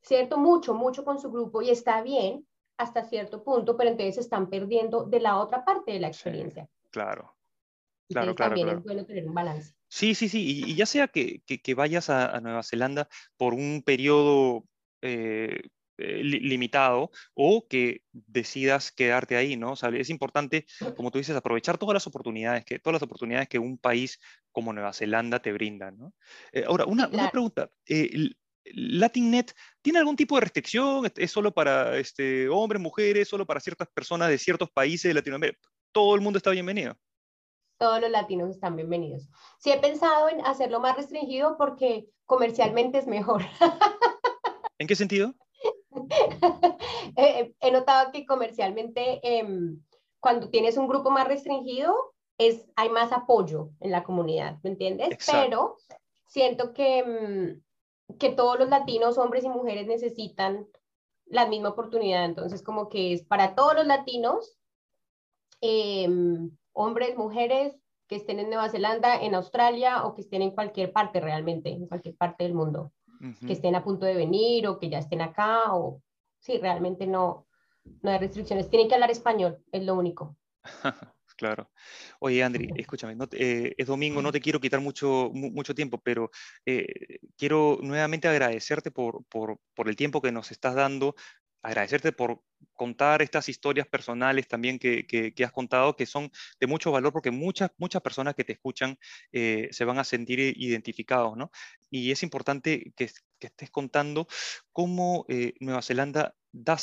¿cierto? 0.01 0.38
Mucho, 0.38 0.73
mucho 0.73 1.03
con 1.03 1.19
su 1.19 1.31
grupo 1.31 1.61
y 1.61 1.69
está 1.69 2.01
bien 2.01 2.45
hasta 2.77 3.05
cierto 3.05 3.43
punto, 3.43 3.77
pero 3.77 3.89
entonces 3.89 4.17
están 4.17 4.49
perdiendo 4.49 5.05
de 5.05 5.19
la 5.19 5.39
otra 5.39 5.63
parte 5.63 5.93
de 5.93 5.99
la 5.99 6.07
experiencia. 6.07 6.69
claro. 6.91 7.31
Claro, 8.07 8.35
claro, 8.35 8.53
también 8.53 8.69
es 8.77 8.83
bueno 8.83 9.03
tener 9.03 9.27
un 9.27 9.33
balance. 9.33 9.73
Sí, 9.95 10.13
sí, 10.13 10.27
sí, 10.27 10.65
y, 10.67 10.75
ya 10.75 10.86
sea 10.86 11.08
que, 11.08 11.41
que, 11.45 11.73
vayas 11.73 12.10
a, 12.10 12.41
Nueva 12.41 12.63
Zelanda 12.63 13.08
por 13.38 13.53
un 13.53 13.81
periodo 13.81 14.65
eh, 15.01 15.69
eh, 15.97 16.21
limitado 16.21 17.12
o 17.34 17.65
que 17.69 18.03
decidas 18.12 18.91
quedarte 18.91 19.38
ahí, 19.38 19.55
¿no? 19.55 19.71
O 19.71 19.75
sea, 19.77 19.88
es 19.91 20.10
importante, 20.10 20.65
como 20.97 21.12
tú 21.12 21.17
dices, 21.19 21.34
aprovechar 21.38 21.77
todas 21.77 21.93
las 21.93 22.08
oportunidades 22.08 22.65
que, 22.65 22.77
todas 22.77 22.95
las 22.95 23.03
oportunidades 23.03 23.47
que 23.47 23.58
un 23.58 23.77
país 23.77 24.19
como 24.51 24.73
Nueva 24.73 24.91
Zelanda 24.91 25.41
te 25.41 25.53
brinda, 25.53 25.91
¿no? 25.91 26.13
Eh, 26.51 26.65
ahora, 26.67 26.84
una, 26.86 27.08
una 27.08 27.31
pregunta. 27.31 27.71
¿Latinnet 28.65 29.53
tiene 29.81 29.99
algún 29.99 30.17
tipo 30.17 30.36
de 30.36 30.41
restricción? 30.41 31.10
¿Es 31.15 31.31
solo 31.31 31.53
para 31.53 31.97
este, 31.97 32.49
hombres, 32.49 32.81
mujeres, 32.81 33.29
solo 33.29 33.45
para 33.45 33.62
ciertas 33.62 33.88
personas 33.93 34.27
de 34.27 34.39
ciertos 34.39 34.69
países 34.71 35.10
de 35.10 35.13
Latinoamérica? 35.13 35.69
¿Todo 35.93 36.15
el 36.15 36.21
mundo 36.21 36.36
está 36.36 36.51
bienvenido? 36.51 36.97
Todos 37.77 38.01
los 38.01 38.09
latinos 38.09 38.49
están 38.49 38.75
bienvenidos. 38.75 39.29
Sí 39.59 39.71
he 39.71 39.79
pensado 39.79 40.29
en 40.29 40.45
hacerlo 40.45 40.79
más 40.79 40.95
restringido 40.95 41.57
porque 41.57 42.07
comercialmente 42.25 42.97
es 42.99 43.07
mejor. 43.07 43.43
¿En 44.79 44.88
qué 44.88 44.95
sentido? 44.95 45.33
he 47.15 47.71
notado 47.71 48.11
que 48.11 48.25
comercialmente 48.25 49.19
em, 49.23 49.81
cuando 50.19 50.49
tienes 50.49 50.77
un 50.77 50.88
grupo 50.88 51.09
más 51.09 51.27
restringido 51.27 52.13
es, 52.38 52.65
hay 52.75 52.89
más 52.89 53.11
apoyo 53.11 53.69
en 53.79 53.91
la 53.91 54.03
comunidad, 54.03 54.57
¿me 54.63 54.71
entiendes? 54.71 55.17
Pero 55.31 55.77
siento 56.27 56.73
que, 56.73 56.99
em, 56.99 57.61
que 58.19 58.29
todos 58.29 58.59
los 58.59 58.69
latinos, 58.69 59.17
hombres 59.17 59.45
y 59.45 59.49
mujeres, 59.49 59.88
necesitan 59.88 60.67
la 61.25 61.47
misma 61.47 61.69
oportunidad. 61.69 62.25
Entonces, 62.25 62.61
como 62.61 62.89
que 62.89 63.13
es 63.13 63.23
para 63.23 63.55
todos 63.55 63.75
los 63.75 63.85
latinos. 63.85 64.57
Eh, 65.61 66.07
hombres, 66.75 67.17
mujeres 67.17 67.75
que 68.07 68.17
estén 68.17 68.39
en 68.39 68.49
Nueva 68.49 68.69
Zelanda, 68.69 69.19
en 69.19 69.33
Australia 69.33 70.05
o 70.05 70.13
que 70.13 70.21
estén 70.21 70.43
en 70.43 70.51
cualquier 70.51 70.91
parte 70.91 71.19
realmente, 71.19 71.69
en 71.69 71.88
cualquier 71.88 72.15
parte 72.15 72.43
del 72.43 72.53
mundo, 72.53 72.91
que 73.47 73.53
estén 73.53 73.75
a 73.75 73.83
punto 73.83 74.05
de 74.05 74.13
venir 74.13 74.67
o 74.67 74.77
que 74.77 74.89
ya 74.89 74.99
estén 74.99 75.21
acá 75.21 75.73
o 75.73 76.03
sí, 76.39 76.59
realmente 76.59 77.07
no, 77.07 77.47
no 78.03 78.11
hay 78.11 78.19
restricciones. 78.19 78.69
Tienen 78.69 78.88
que 78.88 78.93
hablar 78.93 79.09
español, 79.09 79.57
es 79.71 79.83
lo 79.83 79.95
único. 79.95 80.38
Claro. 81.38 81.69
Oye, 82.19 82.41
Andri, 82.43 82.69
escúchame, 82.77 83.17
eh, 83.33 83.75
es 83.77 83.88
domingo, 83.88 84.21
no 84.21 84.31
te 84.31 84.39
quiero 84.39 84.61
quitar 84.61 84.79
mucho, 84.79 85.29
mucho 85.33 85.75
tiempo, 85.75 85.99
pero 86.01 86.31
eh, 86.65 87.19
quiero 87.38 87.77
nuevamente 87.81 88.29
agradecerte 88.29 88.89
por, 88.89 89.25
por, 89.25 89.59
por, 89.73 89.89
el 89.89 89.97
tiempo 89.97 90.21
que 90.21 90.31
nos 90.31 90.51
estás 90.51 90.75
dando, 90.75 91.15
agradecerte 91.65 92.12
por 92.12 92.43
contar 92.73 93.21
estas 93.21 93.49
historias 93.49 93.88
personales 93.88 94.47
también 94.47 94.78
que, 94.78 95.06
que, 95.08 95.43
has 95.43 95.51
contado, 95.51 95.95
que 95.95 96.06
son 96.06 96.30
de 96.60 96.67
mucho 96.67 96.91
valor 96.91 97.12
porque 97.12 97.32
muchas, 97.32 97.71
muchas 97.78 98.01
personas 98.01 98.36
que 98.36 98.43
te 98.43 98.54
escuchan 98.54 98.97
eh, 99.32 99.69
se 99.71 99.86
van 99.86 99.97
a 99.97 100.04
sentir 100.04 100.39
identificados, 100.39 101.36
¿no? 101.38 101.51
Y 101.95 102.12
es 102.12 102.23
importante 102.23 102.91
que, 102.97 103.10
estés 103.39 103.69
contando 103.69 104.27
cómo 104.71 105.25
eh, 105.29 105.53
Nueva 105.60 105.84
Zelanda 105.84 106.36
da, 106.51 106.77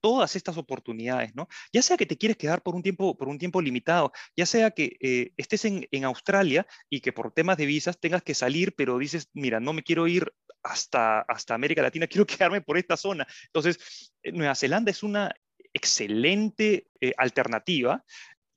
todas 0.00 0.34
estas 0.34 0.56
oportunidades, 0.56 1.34
¿no? 1.34 1.48
Ya 1.72 1.80
sea 1.80 1.96
que 1.96 2.06
te 2.06 2.18
quieres 2.18 2.36
quedar 2.36 2.60
por 2.60 2.74
un 2.74 2.82
tiempo, 2.82 3.16
por 3.16 3.28
un 3.28 3.38
tiempo 3.38 3.62
limitado, 3.62 4.12
ya 4.36 4.46
sea 4.46 4.72
que 4.72 4.96
eh, 5.00 5.32
estés 5.36 5.64
en, 5.64 6.04
Australia 6.04 6.66
y 6.90 7.00
que 7.00 7.12
por 7.12 7.32
temas 7.32 7.56
de 7.56 7.66
visas 7.66 8.00
tengas 8.00 8.22
que 8.22 8.34
salir, 8.34 8.74
pero 8.74 8.98
dices, 8.98 9.30
mira, 9.32 9.60
no 9.60 9.72
me 9.72 9.84
quiero 9.84 10.08
ir 10.08 10.32
hasta, 10.62 11.20
hasta 11.20 11.54
América 11.54 11.82
Latina, 11.82 12.06
quiero 12.08 12.26
quedarme 12.26 12.60
por 12.60 12.76
esta 12.76 12.96
zona. 12.96 13.26
Entonces, 13.44 14.12
eh, 14.22 14.32
Nueva 14.32 14.54
Zelanda 14.54 14.90
es 14.90 15.02
una 15.02 15.32
excelente 15.72 16.88
alternativa. 17.16 18.04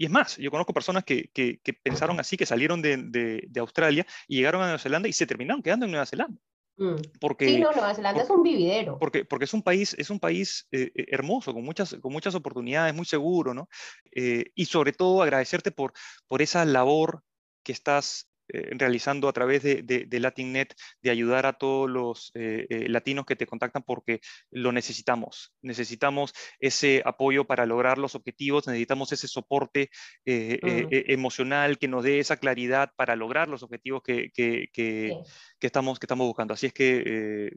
Y 0.01 0.05
es 0.05 0.09
más, 0.09 0.37
yo 0.37 0.49
conozco 0.49 0.73
personas 0.73 1.03
que, 1.03 1.29
que, 1.31 1.73
pensaron 1.83 2.19
así, 2.19 2.35
que 2.35 2.47
salieron 2.47 2.81
de, 2.81 2.97
de, 2.97 3.45
de 3.47 3.59
Australia 3.59 4.03
y 4.27 4.37
llegaron 4.37 4.63
a 4.63 4.65
Nueva 4.65 4.79
Zelanda 4.79 5.07
y 5.07 5.13
se 5.13 5.27
terminaron 5.27 5.61
quedando 5.61 5.85
en 5.85 5.91
Nueva 5.91 6.07
Zelanda. 6.07 6.41
Mm. 6.77 6.95
Porque, 7.19 7.45
sí, 7.45 7.59
no, 7.59 7.71
Nueva 7.71 7.93
Zelanda 7.93 8.23
es 8.23 8.29
un 8.31 8.41
vividero. 8.41 8.97
Porque, 8.97 9.25
porque 9.25 9.45
es 9.45 9.53
un 9.53 9.61
país, 9.61 9.93
es 9.99 10.09
un 10.09 10.19
país 10.19 10.67
eh, 10.71 10.91
eh, 10.95 11.05
hermoso, 11.09 11.53
con 11.53 11.63
muchas, 11.63 11.95
con 12.01 12.11
muchas 12.11 12.33
oportunidades, 12.33 12.95
muy 12.95 13.05
seguro, 13.05 13.53
¿no? 13.53 13.69
Eh, 14.11 14.45
y 14.55 14.65
sobre 14.65 14.91
todo 14.91 15.21
agradecerte 15.21 15.69
por, 15.69 15.93
por 16.27 16.41
esa 16.41 16.65
labor 16.65 17.23
que 17.63 17.71
estás 17.71 18.27
realizando 18.71 19.27
a 19.27 19.33
través 19.33 19.63
de, 19.63 19.83
de, 19.83 20.19
LatinNet, 20.19 20.73
de 21.01 21.09
ayudar 21.09 21.45
a 21.45 21.53
todos 21.53 21.89
los 21.89 22.31
eh, 22.35 22.67
eh, 22.69 22.89
latinos 22.89 23.25
que 23.25 23.35
te 23.35 23.47
contactan 23.47 23.83
porque 23.83 24.19
lo 24.49 24.71
necesitamos. 24.71 25.53
Necesitamos 25.61 26.33
ese 26.59 27.01
apoyo 27.05 27.45
para 27.45 27.65
lograr 27.65 27.97
los 27.97 28.15
objetivos, 28.15 28.67
necesitamos 28.67 29.11
ese 29.11 29.27
soporte 29.27 29.89
emocional 30.25 31.77
que 31.77 31.87
nos 31.87 32.03
dé 32.03 32.19
esa 32.19 32.37
claridad 32.37 32.91
para 32.95 33.15
lograr 33.15 33.47
los 33.47 33.63
objetivos 33.63 34.01
que, 34.03 34.31
que, 34.33 34.67
que, 34.73 35.21
estamos, 35.59 35.99
que 35.99 36.05
estamos 36.05 36.27
buscando. 36.27 36.53
Así 36.53 36.67
es 36.67 36.73
que 36.73 37.51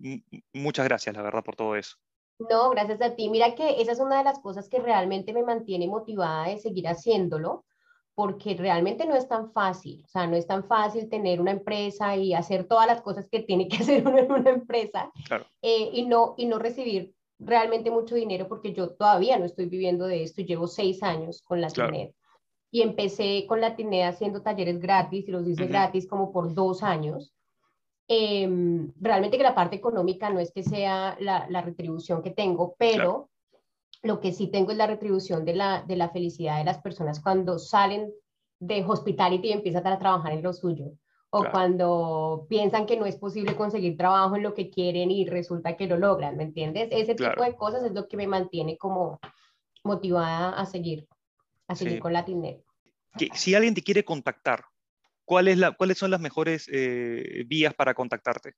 muchas 0.52 0.84
gracias, 0.84 1.14
la 1.14 1.22
verdad, 1.22 1.44
por 1.44 1.56
todo 1.56 1.76
eso. 1.76 1.96
No, 2.38 2.70
gracias 2.70 3.00
a 3.00 3.14
ti. 3.14 3.30
Mira 3.30 3.54
que 3.54 3.80
esa 3.80 3.92
es 3.92 4.00
una 4.00 4.18
de 4.18 4.24
las 4.24 4.40
cosas 4.40 4.68
que 4.68 4.80
realmente 4.80 5.32
me 5.32 5.44
mantiene 5.44 5.86
motivada 5.86 6.48
de 6.48 6.58
seguir 6.58 6.88
haciéndolo 6.88 7.64
porque 8.14 8.54
realmente 8.54 9.06
no 9.06 9.16
es 9.16 9.28
tan 9.28 9.50
fácil, 9.52 10.02
o 10.04 10.08
sea, 10.08 10.26
no 10.26 10.36
es 10.36 10.46
tan 10.46 10.64
fácil 10.64 11.08
tener 11.08 11.40
una 11.40 11.50
empresa 11.50 12.16
y 12.16 12.32
hacer 12.32 12.64
todas 12.64 12.86
las 12.86 13.02
cosas 13.02 13.26
que 13.28 13.40
tiene 13.40 13.68
que 13.68 13.76
hacer 13.82 14.06
uno 14.06 14.18
en 14.18 14.30
una 14.30 14.50
empresa 14.50 15.10
eh, 15.62 15.90
y, 15.92 16.06
no, 16.06 16.34
y 16.36 16.46
no 16.46 16.58
recibir 16.58 17.14
realmente 17.38 17.90
mucho 17.90 18.14
dinero 18.14 18.46
porque 18.48 18.72
yo 18.72 18.90
todavía 18.90 19.38
no 19.38 19.44
estoy 19.44 19.66
viviendo 19.66 20.06
de 20.06 20.22
esto, 20.22 20.42
llevo 20.42 20.66
seis 20.66 21.02
años 21.02 21.42
con 21.42 21.60
la 21.60 21.68
y 22.70 22.82
empecé 22.82 23.46
con 23.46 23.60
la 23.60 23.76
haciendo 24.08 24.42
talleres 24.42 24.80
gratis 24.80 25.28
y 25.28 25.30
los 25.30 25.46
hice 25.46 25.66
gratis 25.66 26.08
como 26.08 26.32
por 26.32 26.52
dos 26.54 26.82
años. 26.82 27.32
Em, 28.08 28.92
realmente 29.00 29.36
que 29.36 29.44
la 29.44 29.54
parte 29.54 29.76
económica 29.76 30.28
no 30.28 30.40
es 30.40 30.50
que 30.50 30.64
sea 30.64 31.16
la, 31.20 31.46
la 31.48 31.62
retribución 31.62 32.20
que 32.20 32.32
tengo, 32.32 32.74
pero 32.76 33.30
lo 34.04 34.20
que 34.20 34.32
sí 34.32 34.48
tengo 34.48 34.70
es 34.70 34.76
la 34.76 34.86
retribución 34.86 35.44
de 35.44 35.54
la, 35.54 35.82
de 35.82 35.96
la 35.96 36.10
felicidad 36.10 36.58
de 36.58 36.64
las 36.64 36.78
personas 36.78 37.20
cuando 37.20 37.58
salen 37.58 38.12
de 38.60 38.84
hospitality 38.86 39.48
y 39.48 39.52
empiezan 39.52 39.86
a 39.86 39.98
trabajar 39.98 40.32
en 40.32 40.42
lo 40.42 40.52
suyo. 40.52 40.92
O 41.30 41.44
cuando 41.50 42.46
piensan 42.48 42.86
que 42.86 42.96
no 42.96 43.06
es 43.06 43.16
posible 43.16 43.56
conseguir 43.56 43.96
trabajo 43.96 44.36
en 44.36 44.44
lo 44.44 44.54
que 44.54 44.70
quieren 44.70 45.10
y 45.10 45.26
resulta 45.26 45.76
que 45.76 45.88
lo 45.88 45.98
logran, 45.98 46.36
¿me 46.36 46.44
entiendes? 46.44 46.88
Ese 46.92 47.16
tipo 47.16 47.42
de 47.42 47.56
cosas 47.56 47.82
es 47.82 47.90
lo 47.90 48.06
que 48.06 48.16
me 48.16 48.28
mantiene 48.28 48.78
como 48.78 49.18
motivada 49.82 50.50
a 50.50 50.64
seguir, 50.64 51.08
a 51.66 51.74
seguir 51.74 51.98
con 51.98 52.12
Latinnet. 52.12 52.62
Si 53.34 53.52
alguien 53.52 53.74
te 53.74 53.82
quiere 53.82 54.04
contactar, 54.04 54.64
¿cuál 55.24 55.48
es 55.48 55.58
la, 55.58 55.72
¿cuáles 55.72 55.98
son 55.98 56.12
las 56.12 56.20
mejores 56.20 56.68
eh, 56.72 57.42
vías 57.48 57.74
para 57.74 57.94
contactarte? 57.94 58.54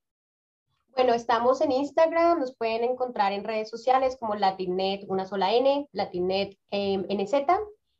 Bueno, 0.96 1.12
estamos 1.12 1.60
en 1.60 1.72
Instagram, 1.72 2.40
nos 2.40 2.56
pueden 2.56 2.82
encontrar 2.82 3.34
en 3.34 3.44
redes 3.44 3.68
sociales 3.68 4.16
como 4.18 4.34
Latinnet, 4.34 5.04
una 5.08 5.26
sola 5.26 5.52
N, 5.52 5.86
Latinnet 5.92 6.56
em, 6.70 7.02
NZ, 7.02 7.34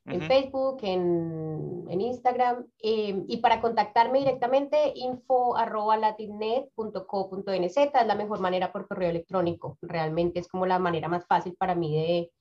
en 0.07 0.23
Facebook, 0.23 0.79
en, 0.83 1.85
en 1.91 2.01
Instagram. 2.01 2.65
Em, 2.79 3.27
y 3.29 3.37
para 3.39 3.61
contactarme 3.61 4.21
directamente, 4.21 4.93
info 4.95 5.59
arroba 5.59 5.99
latinnet.co.nz 5.99 7.77
es 7.77 8.07
la 8.07 8.15
mejor 8.15 8.41
manera 8.41 8.73
por 8.73 8.89
correo 8.89 9.11
electrónico. 9.11 9.77
Realmente 9.83 10.41
es 10.41 10.49
como 10.49 10.65
la 10.65 10.79
manera 10.79 11.09
más 11.09 11.27
fácil 11.27 11.55
para 11.59 11.75
mí 11.75 11.95
de, 11.95 12.33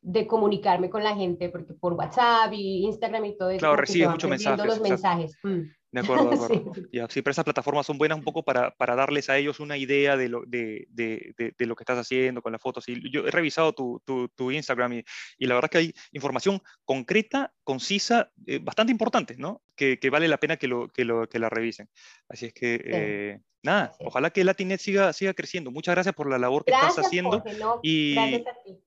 de 0.00 0.26
comunicarme 0.26 0.88
con 0.88 1.04
la 1.04 1.14
gente, 1.14 1.50
porque 1.50 1.74
por 1.74 1.92
WhatsApp 1.92 2.54
y 2.54 2.86
Instagram 2.86 3.26
y 3.26 3.36
todo 3.36 3.50
eso. 3.50 3.58
Claro, 3.58 3.76
recibe 3.76 4.08
muchos 4.08 4.30
mensajes. 4.30 4.64
Los 4.64 4.80
mensajes. 4.80 5.36
Mm. 5.42 5.60
De 5.92 6.00
acuerdo, 6.00 6.30
de 6.30 6.34
acuerdo. 6.36 6.72
sí. 6.74 6.82
Ya, 6.92 7.08
sí, 7.08 7.22
pero 7.22 7.32
esas 7.32 7.44
plataformas 7.44 7.86
son 7.86 7.98
buenas 7.98 8.18
un 8.18 8.24
poco 8.24 8.42
para, 8.42 8.70
para 8.72 8.94
darles 8.94 9.28
a 9.28 9.36
ellos 9.36 9.60
una 9.60 9.76
idea 9.76 10.16
de 10.16 10.28
lo, 10.28 10.44
de, 10.46 10.86
de, 10.90 11.34
de, 11.36 11.66
lo 11.66 11.74
que 11.74 11.82
estás 11.82 11.98
haciendo 11.98 12.42
con 12.42 12.52
las 12.52 12.60
fotos. 12.60 12.88
Y 12.88 13.10
yo 13.10 13.26
he 13.26 13.30
revisado 13.30 13.72
tu, 13.72 14.00
tu, 14.04 14.28
tu 14.28 14.50
Instagram 14.50 14.92
y, 14.94 15.04
y, 15.38 15.46
la 15.46 15.54
verdad 15.54 15.70
que 15.70 15.78
hay 15.78 15.94
información 16.12 16.60
concreta, 16.84 17.52
concisa, 17.64 18.30
eh, 18.46 18.58
bastante 18.60 18.92
importante, 18.92 19.36
¿no? 19.36 19.62
Que, 19.74 19.98
que, 19.98 20.10
vale 20.10 20.28
la 20.28 20.38
pena 20.38 20.56
que, 20.56 20.68
lo, 20.68 20.88
que, 20.88 21.04
lo, 21.04 21.28
que 21.28 21.38
la 21.38 21.48
revisen. 21.48 21.88
Así 22.28 22.46
es 22.46 22.52
que, 22.52 22.80
eh, 22.84 23.40
nada, 23.62 23.92
sí. 23.98 24.04
ojalá 24.06 24.30
que 24.30 24.44
Latinet 24.44 24.80
siga, 24.80 25.12
siga 25.12 25.34
creciendo. 25.34 25.70
Muchas 25.70 25.94
gracias 25.94 26.14
por 26.14 26.28
la 26.30 26.38
labor 26.38 26.64
que 26.64 26.72
gracias, 26.72 26.90
estás 26.90 27.06
haciendo. 27.06 27.40
Jorge, 27.40 27.58
no, 27.58 27.80
y, 27.82 28.16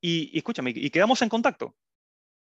y, 0.02 0.32
y 0.34 0.38
escúchame, 0.38 0.72
y 0.76 0.90
quedamos 0.90 1.22
en 1.22 1.30
contacto. 1.30 1.76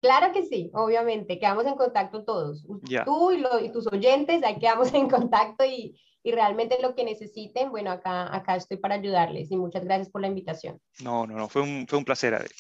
Claro 0.03 0.33
que 0.33 0.45
sí, 0.45 0.69
obviamente, 0.75 1.39
quedamos 1.39 1.65
en 1.65 1.77
contacto 1.77 2.25
todos. 2.25 2.67
Yeah. 2.89 3.05
Tú 3.05 3.31
y, 3.31 3.39
lo, 3.39 3.61
y, 3.61 3.71
tus 3.71 3.87
oyentes, 3.87 4.43
ahí 4.43 4.59
quedamos 4.59 4.93
en 4.95 5.09
contacto 5.09 5.65
y, 5.65 5.97
y, 6.25 6.33
realmente 6.33 6.77
lo 6.83 6.97
que 6.97 7.05
necesiten, 7.05 7.71
bueno, 7.71 7.93
acá, 7.93 8.35
acá 8.35 8.57
estoy 8.57 8.79
para 8.79 8.97
ayudarles 8.97 9.53
y 9.53 9.57
muchas 9.57 9.85
gracias 9.85 10.11
por 10.11 10.21
la 10.21 10.27
invitación. 10.27 10.81
No, 11.05 11.25
no, 11.25 11.37
no, 11.37 11.49
fue 11.49 11.63
un, 11.63 11.87
fue 11.87 11.99
un 11.99 12.05
placer, 12.05 12.35
Adri. 12.35 12.53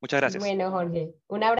Muchas 0.00 0.20
gracias. 0.20 0.42
Bueno, 0.42 0.70
Jorge, 0.72 1.14
un 1.28 1.44
abrazo. 1.44 1.59